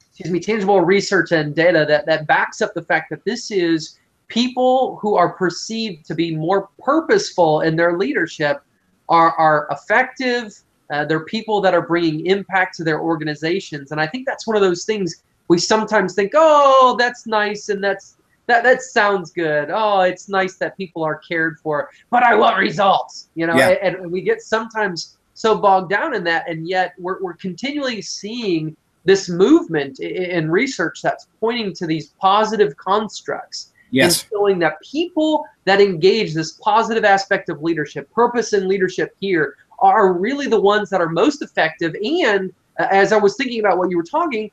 excuse 0.10 0.32
me 0.32 0.40
tangible 0.40 0.82
research 0.82 1.32
and 1.32 1.56
data 1.56 1.86
that 1.88 2.06
that 2.06 2.28
backs 2.28 2.62
up 2.62 2.74
the 2.74 2.82
fact 2.82 3.10
that 3.10 3.24
this 3.24 3.52
is 3.52 4.00
people 4.28 4.98
who 5.02 5.16
are 5.16 5.30
perceived 5.30 6.06
to 6.06 6.14
be 6.14 6.36
more 6.36 6.70
purposeful 6.84 7.62
in 7.62 7.76
their 7.76 7.98
leadership 7.98 8.62
are 9.10 9.32
are 9.34 9.68
effective 9.72 10.54
uh, 10.90 11.04
they're 11.06 11.26
people 11.26 11.60
that 11.60 11.74
are 11.74 11.86
bringing 11.86 12.26
impact 12.28 12.76
to 12.78 12.84
their 12.84 13.00
organizations. 13.00 13.92
And 13.92 14.02
i 14.02 14.08
think 14.08 14.26
that's 14.26 14.46
one 14.46 14.58
of 14.58 14.62
those 14.62 14.84
things 14.84 15.24
we 15.48 15.58
sometimes 15.58 16.14
think 16.16 16.34
oh 16.36 16.98
that's 17.00 17.26
nice 17.26 17.70
and 17.70 17.82
that's 17.82 18.18
that 18.48 18.64
that 18.64 18.82
sounds 18.82 19.32
good. 19.32 19.70
Oh, 19.72 20.02
it's 20.02 20.28
nice 20.30 20.56
that 20.56 20.76
people 20.78 21.04
are 21.04 21.18
cared 21.18 21.60
for, 21.60 21.90
but 22.10 22.24
I 22.24 22.36
want 22.36 22.58
results. 22.58 23.30
You 23.36 23.48
know, 23.48 23.56
yeah. 23.56 23.76
and, 23.84 23.96
and, 23.98 24.12
we 24.12 24.22
get 24.22 24.42
sometimes 24.42 25.18
so 25.34 25.58
bogged 25.58 25.90
down 25.90 26.16
in 26.16 26.24
that, 26.24 26.50
and 26.50 26.68
yet 26.68 26.94
we're 26.98 27.22
we're 27.22 27.36
continually 27.36 28.02
seeing 28.02 28.76
this 29.04 29.30
movement 29.30 30.00
in 30.00 30.50
research 30.50 31.02
that's 31.02 31.28
pointing 31.40 31.74
to 31.74 31.86
these 31.86 32.08
positive 32.20 32.76
constructs. 32.78 33.72
Yes. 33.92 34.24
And 34.24 34.30
showing 34.32 34.60
that 34.60 34.82
people 34.82 35.46
that 35.64 35.80
engage 35.80 36.34
this 36.34 36.54
positive 36.62 37.06
aspect 37.06 37.48
of 37.50 37.62
leadership, 37.62 38.12
purpose 38.12 38.52
and 38.52 38.68
leadership 38.68 39.16
here, 39.20 39.56
are 39.80 40.14
really 40.14 40.48
the 40.48 40.60
ones 40.60 40.90
that 40.90 41.00
are 41.00 41.10
most 41.10 41.42
effective. 41.42 41.96
And 42.04 42.54
uh, 42.80 42.88
as 42.92 43.14
I 43.14 43.18
was 43.18 43.38
thinking 43.38 43.60
about 43.60 43.78
what 43.78 43.90
you 43.90 43.98
were 43.98 44.04
talking, 44.04 44.52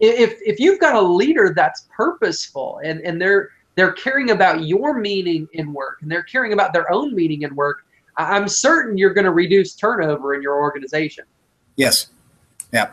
if 0.00 0.38
if 0.44 0.58
you've 0.58 0.80
got 0.80 0.94
a 0.94 1.00
leader 1.00 1.52
that's 1.54 1.86
purposeful 1.94 2.80
and 2.84 3.00
and 3.00 3.20
they're 3.20 3.50
they're 3.76 3.92
caring 3.92 4.30
about 4.30 4.64
your 4.64 4.98
meaning 4.98 5.46
in 5.52 5.72
work 5.72 5.98
and 6.02 6.10
they're 6.10 6.22
caring 6.22 6.52
about 6.52 6.72
their 6.72 6.90
own 6.92 7.14
meaning 7.14 7.42
in 7.42 7.54
work 7.54 7.84
i'm 8.16 8.48
certain 8.48 8.98
you're 8.98 9.14
going 9.14 9.24
to 9.24 9.30
reduce 9.30 9.74
turnover 9.74 10.34
in 10.34 10.42
your 10.42 10.56
organization. 10.56 11.24
Yes. 11.76 12.08
Yeah. 12.72 12.92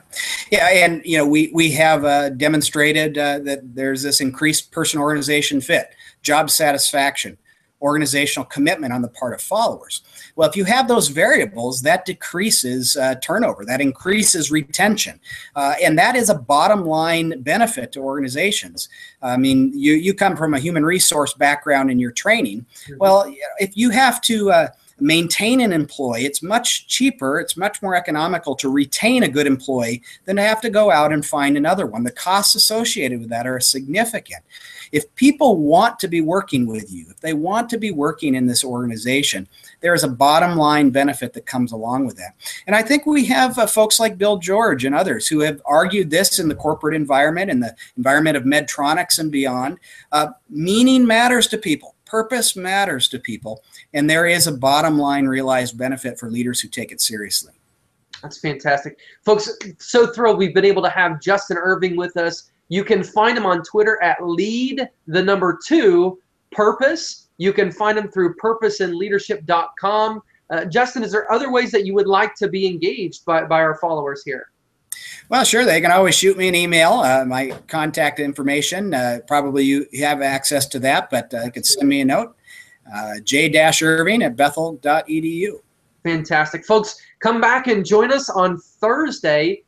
Yeah 0.51 0.67
and 0.67 1.01
you 1.05 1.17
know 1.17 1.25
we 1.27 1.51
we 1.53 1.71
have 1.71 2.03
uh, 2.03 2.29
demonstrated 2.29 3.17
uh, 3.17 3.39
that 3.39 3.75
there's 3.75 4.03
this 4.03 4.21
increased 4.21 4.71
person 4.71 4.99
organization 4.99 5.61
fit 5.61 5.93
job 6.23 6.49
satisfaction 6.49 7.37
organizational 7.81 8.45
commitment 8.45 8.91
on 8.91 9.01
the 9.01 9.07
part 9.09 9.33
of 9.33 9.41
followers. 9.41 10.01
Well, 10.35 10.49
if 10.49 10.55
you 10.55 10.65
have 10.65 10.87
those 10.87 11.09
variables, 11.09 11.81
that 11.83 12.05
decreases 12.05 12.95
uh, 12.95 13.15
turnover, 13.15 13.65
that 13.65 13.81
increases 13.81 14.51
retention, 14.51 15.19
uh, 15.55 15.75
and 15.83 15.97
that 15.97 16.15
is 16.15 16.29
a 16.29 16.35
bottom 16.35 16.85
line 16.85 17.41
benefit 17.41 17.91
to 17.93 17.99
organizations. 17.99 18.89
I 19.21 19.37
mean, 19.37 19.71
you 19.73 19.93
you 19.93 20.13
come 20.13 20.35
from 20.35 20.53
a 20.53 20.59
human 20.59 20.83
resource 20.83 21.33
background 21.33 21.91
in 21.91 21.99
your 21.99 22.11
training. 22.11 22.65
Mm-hmm. 22.85 22.97
Well, 22.99 23.33
if 23.59 23.75
you 23.77 23.89
have 23.91 24.21
to 24.21 24.51
uh, 24.51 24.67
maintain 24.99 25.61
an 25.61 25.73
employee, 25.73 26.25
it's 26.25 26.41
much 26.41 26.87
cheaper, 26.87 27.39
it's 27.39 27.57
much 27.57 27.81
more 27.81 27.95
economical 27.95 28.55
to 28.55 28.69
retain 28.69 29.23
a 29.23 29.27
good 29.27 29.47
employee 29.47 30.01
than 30.25 30.35
to 30.37 30.41
have 30.41 30.61
to 30.61 30.69
go 30.69 30.91
out 30.91 31.13
and 31.13 31.25
find 31.25 31.57
another 31.57 31.85
one. 31.85 32.03
The 32.03 32.11
costs 32.11 32.55
associated 32.55 33.19
with 33.19 33.29
that 33.29 33.47
are 33.47 33.59
significant. 33.59 34.43
If 34.91 35.13
people 35.15 35.57
want 35.57 35.99
to 35.99 36.07
be 36.07 36.21
working 36.21 36.65
with 36.65 36.91
you, 36.91 37.05
if 37.09 37.19
they 37.19 37.33
want 37.33 37.69
to 37.69 37.77
be 37.77 37.91
working 37.91 38.35
in 38.35 38.47
this 38.47 38.63
organization, 38.63 39.47
there 39.81 39.93
is 39.93 40.03
a 40.03 40.09
bottom 40.09 40.57
line 40.57 40.91
benefit 40.91 41.33
that 41.33 41.45
comes 41.45 41.71
along 41.71 42.05
with 42.05 42.15
that. 42.17 42.35
And 42.65 42.75
I 42.75 42.81
think 42.81 43.05
we 43.05 43.25
have 43.25 43.57
uh, 43.57 43.67
folks 43.67 43.99
like 43.99 44.17
Bill 44.17 44.37
George 44.37 44.85
and 44.85 44.95
others 44.95 45.27
who 45.27 45.41
have 45.41 45.61
argued 45.65 46.09
this 46.09 46.39
in 46.39 46.47
the 46.47 46.55
corporate 46.55 46.95
environment, 46.95 47.51
in 47.51 47.59
the 47.59 47.75
environment 47.97 48.37
of 48.37 48.43
Medtronics 48.43 49.19
and 49.19 49.31
beyond. 49.31 49.77
Uh, 50.11 50.27
meaning 50.49 51.05
matters 51.05 51.47
to 51.47 51.57
people. 51.57 51.95
Purpose 52.07 52.55
matters 52.55 53.09
to 53.09 53.19
people, 53.19 53.63
and 53.93 54.09
there 54.09 54.27
is 54.27 54.47
a 54.47 54.51
bottom 54.51 54.97
line 54.97 55.25
realized 55.25 55.77
benefit 55.77 56.17
for 56.17 56.29
leaders 56.29 56.61
who 56.61 56.69
take 56.69 56.91
it 56.91 57.01
seriously. 57.01 57.53
That's 58.23 58.39
fantastic. 58.39 58.97
Folks, 59.23 59.51
so 59.79 60.07
thrilled 60.07 60.37
we've 60.37 60.53
been 60.53 60.65
able 60.65 60.81
to 60.83 60.89
have 60.89 61.21
Justin 61.21 61.57
Irving 61.57 61.95
with 61.95 62.17
us. 62.17 62.49
You 62.69 62.83
can 62.83 63.03
find 63.03 63.37
him 63.37 63.45
on 63.45 63.63
Twitter 63.63 64.01
at 64.01 64.25
lead 64.25 64.89
the 65.07 65.21
number 65.21 65.57
two 65.65 66.19
purpose. 66.51 67.27
You 67.37 67.53
can 67.53 67.71
find 67.71 67.97
him 67.97 68.09
through 68.09 68.35
purposeinleadership.com. 68.35 70.21
Uh, 70.49 70.65
Justin, 70.65 71.03
is 71.03 71.11
there 71.11 71.31
other 71.31 71.51
ways 71.51 71.71
that 71.71 71.85
you 71.85 71.93
would 71.93 72.07
like 72.07 72.35
to 72.35 72.47
be 72.47 72.65
engaged 72.67 73.25
by, 73.25 73.43
by 73.43 73.61
our 73.61 73.75
followers 73.75 74.23
here? 74.23 74.49
Well, 75.29 75.43
sure. 75.43 75.65
They 75.65 75.81
can 75.81 75.91
always 75.91 76.15
shoot 76.15 76.37
me 76.37 76.47
an 76.47 76.55
email. 76.55 76.93
Uh, 76.93 77.25
my 77.25 77.51
contact 77.67 78.19
information, 78.19 78.93
uh, 78.93 79.19
probably 79.27 79.65
you 79.65 79.87
have 79.99 80.21
access 80.21 80.65
to 80.67 80.79
that, 80.79 81.09
but 81.09 81.33
uh, 81.33 81.43
you 81.45 81.51
can 81.51 81.63
send 81.63 81.87
me 81.87 82.01
a 82.01 82.05
note. 82.05 82.35
Uh, 82.93 83.19
j-irving 83.23 84.23
at 84.23 84.37
bethel.edu. 84.37 85.59
Fantastic. 86.03 86.65
Folks, 86.65 87.01
come 87.19 87.41
back 87.41 87.67
and 87.67 87.85
join 87.85 88.13
us 88.13 88.29
on 88.29 88.57
Thursday 88.57 89.63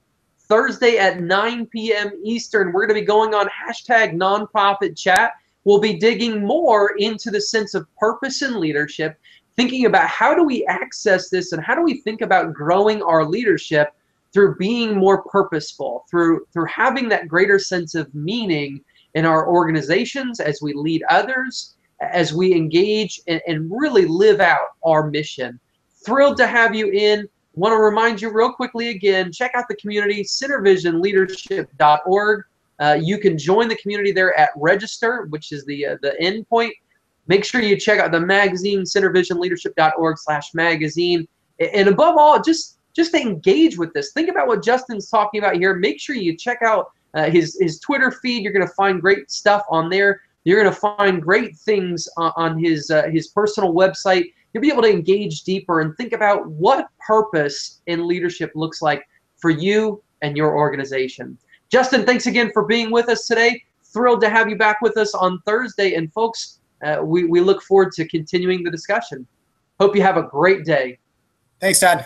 Thursday 0.50 0.98
at 0.98 1.22
9 1.22 1.68
p.m. 1.68 2.12
Eastern. 2.24 2.74
We're 2.74 2.88
going 2.88 2.96
to 2.96 3.02
be 3.02 3.06
going 3.06 3.36
on 3.36 3.48
hashtag 3.48 4.16
nonprofit 4.16 4.98
chat. 4.98 5.34
We'll 5.64 5.80
be 5.80 5.94
digging 5.94 6.44
more 6.44 6.96
into 6.98 7.30
the 7.30 7.40
sense 7.40 7.76
of 7.76 7.88
purpose 7.98 8.42
and 8.42 8.56
leadership, 8.56 9.20
thinking 9.56 9.86
about 9.86 10.08
how 10.08 10.34
do 10.34 10.44
we 10.44 10.66
access 10.66 11.30
this 11.30 11.52
and 11.52 11.64
how 11.64 11.76
do 11.76 11.84
we 11.84 12.02
think 12.02 12.22
about 12.22 12.54
growing 12.54 13.04
our 13.04 13.24
leadership 13.24 13.94
through 14.34 14.56
being 14.58 14.96
more 14.96 15.24
purposeful, 15.24 16.06
through 16.10 16.46
through 16.54 16.68
having 16.68 17.10
that 17.10 17.28
greater 17.28 17.60
sense 17.60 17.96
of 17.96 18.14
meaning 18.14 18.80
in 19.16 19.26
our 19.26 19.50
organizations 19.50 20.40
as 20.40 20.62
we 20.62 20.72
lead 20.74 21.04
others, 21.10 21.74
as 22.02 22.32
we 22.34 22.54
engage 22.54 23.20
and, 23.28 23.42
and 23.48 23.72
really 23.72 24.06
live 24.06 24.40
out 24.40 24.68
our 24.84 25.10
mission. 25.10 25.60
Thrilled 26.06 26.38
to 26.38 26.46
have 26.48 26.74
you 26.76 26.92
in. 26.92 27.28
Want 27.56 27.74
to 27.74 27.78
remind 27.78 28.22
you 28.22 28.32
real 28.32 28.54
quickly 28.54 28.90
again, 28.90 29.32
check 29.32 29.52
out 29.56 29.66
the 29.68 29.76
community, 29.76 30.24
synervisionleadership.org. 30.24 32.44
Uh, 32.80 32.98
you 33.02 33.18
can 33.18 33.36
join 33.38 33.68
the 33.68 33.76
community 33.78 34.14
there 34.14 34.38
at 34.40 34.52
register, 34.56 35.26
which 35.30 35.52
is 35.52 35.66
the 35.66 35.86
uh, 35.86 35.98
the 36.02 36.18
end 36.22 36.48
point. 36.48 36.74
Make 37.28 37.44
sure 37.44 37.60
you 37.62 37.78
check 37.78 38.00
out 38.00 38.12
the 38.12 38.20
magazine, 38.20 38.82
synervisionleadership.org 38.82 40.18
slash 40.18 40.54
magazine. 40.54 41.28
And 41.60 41.90
above 41.90 42.18
all, 42.18 42.42
just 42.42 42.79
just 43.00 43.14
to 43.14 43.22
engage 43.22 43.78
with 43.78 43.94
this. 43.94 44.12
Think 44.12 44.30
about 44.30 44.48
what 44.48 44.64
Justin's 44.64 45.10
talking 45.10 45.40
about 45.40 45.56
here. 45.56 45.74
Make 45.74 46.00
sure 46.00 46.16
you 46.16 46.36
check 46.36 46.62
out 46.62 46.92
uh, 47.14 47.30
his, 47.30 47.58
his 47.60 47.80
Twitter 47.80 48.12
feed. 48.12 48.44
You're 48.44 48.54
going 48.54 48.68
to 48.68 48.74
find 48.74 49.02
great 49.02 49.32
stuff 49.32 49.64
on 49.70 49.90
there. 49.90 50.22
You're 50.44 50.62
going 50.62 50.74
to 50.74 50.80
find 50.80 51.22
great 51.22 51.56
things 51.58 52.08
on, 52.18 52.34
on 52.36 52.58
his, 52.58 52.92
uh, 52.92 53.04
his 53.04 53.30
personal 53.30 53.74
website 53.74 54.26
you'll 54.54 54.62
be 54.62 54.72
able 54.72 54.82
to 54.82 54.90
engage 54.90 55.44
deeper 55.44 55.82
and 55.82 55.96
think 55.96 56.14
about 56.14 56.48
what 56.48 56.88
purpose 57.00 57.82
in 57.88 58.08
leadership 58.08 58.52
looks 58.56 58.82
like 58.82 59.08
for 59.38 59.50
you 59.50 60.02
and 60.22 60.36
your 60.36 60.56
organization. 60.56 61.38
Justin, 61.70 62.06
thanks 62.06 62.26
again 62.26 62.52
for 62.52 62.66
being 62.66 62.92
with 62.92 63.10
us 63.10 63.28
today. 63.28 63.64
Thrilled 63.84 64.22
to 64.22 64.30
have 64.30 64.50
you 64.50 64.58
back 64.58 64.82
with 64.82 64.98
us 64.98 65.14
on 65.14 65.40
Thursday. 65.46 65.96
And 65.96 66.12
folks, 66.14 66.60
uh, 66.84 67.00
we, 67.04 67.26
we 67.26 67.42
look 67.42 67.62
forward 67.62 67.92
to 67.94 68.08
continuing 68.08 68.64
the 68.64 68.72
discussion. 68.72 69.26
Hope 69.80 69.96
you 69.96 70.02
have 70.02 70.18
a 70.18 70.24
great 70.24 70.66
day. 70.66 70.98
Thanks, 71.60 71.80
Todd. 71.80 72.06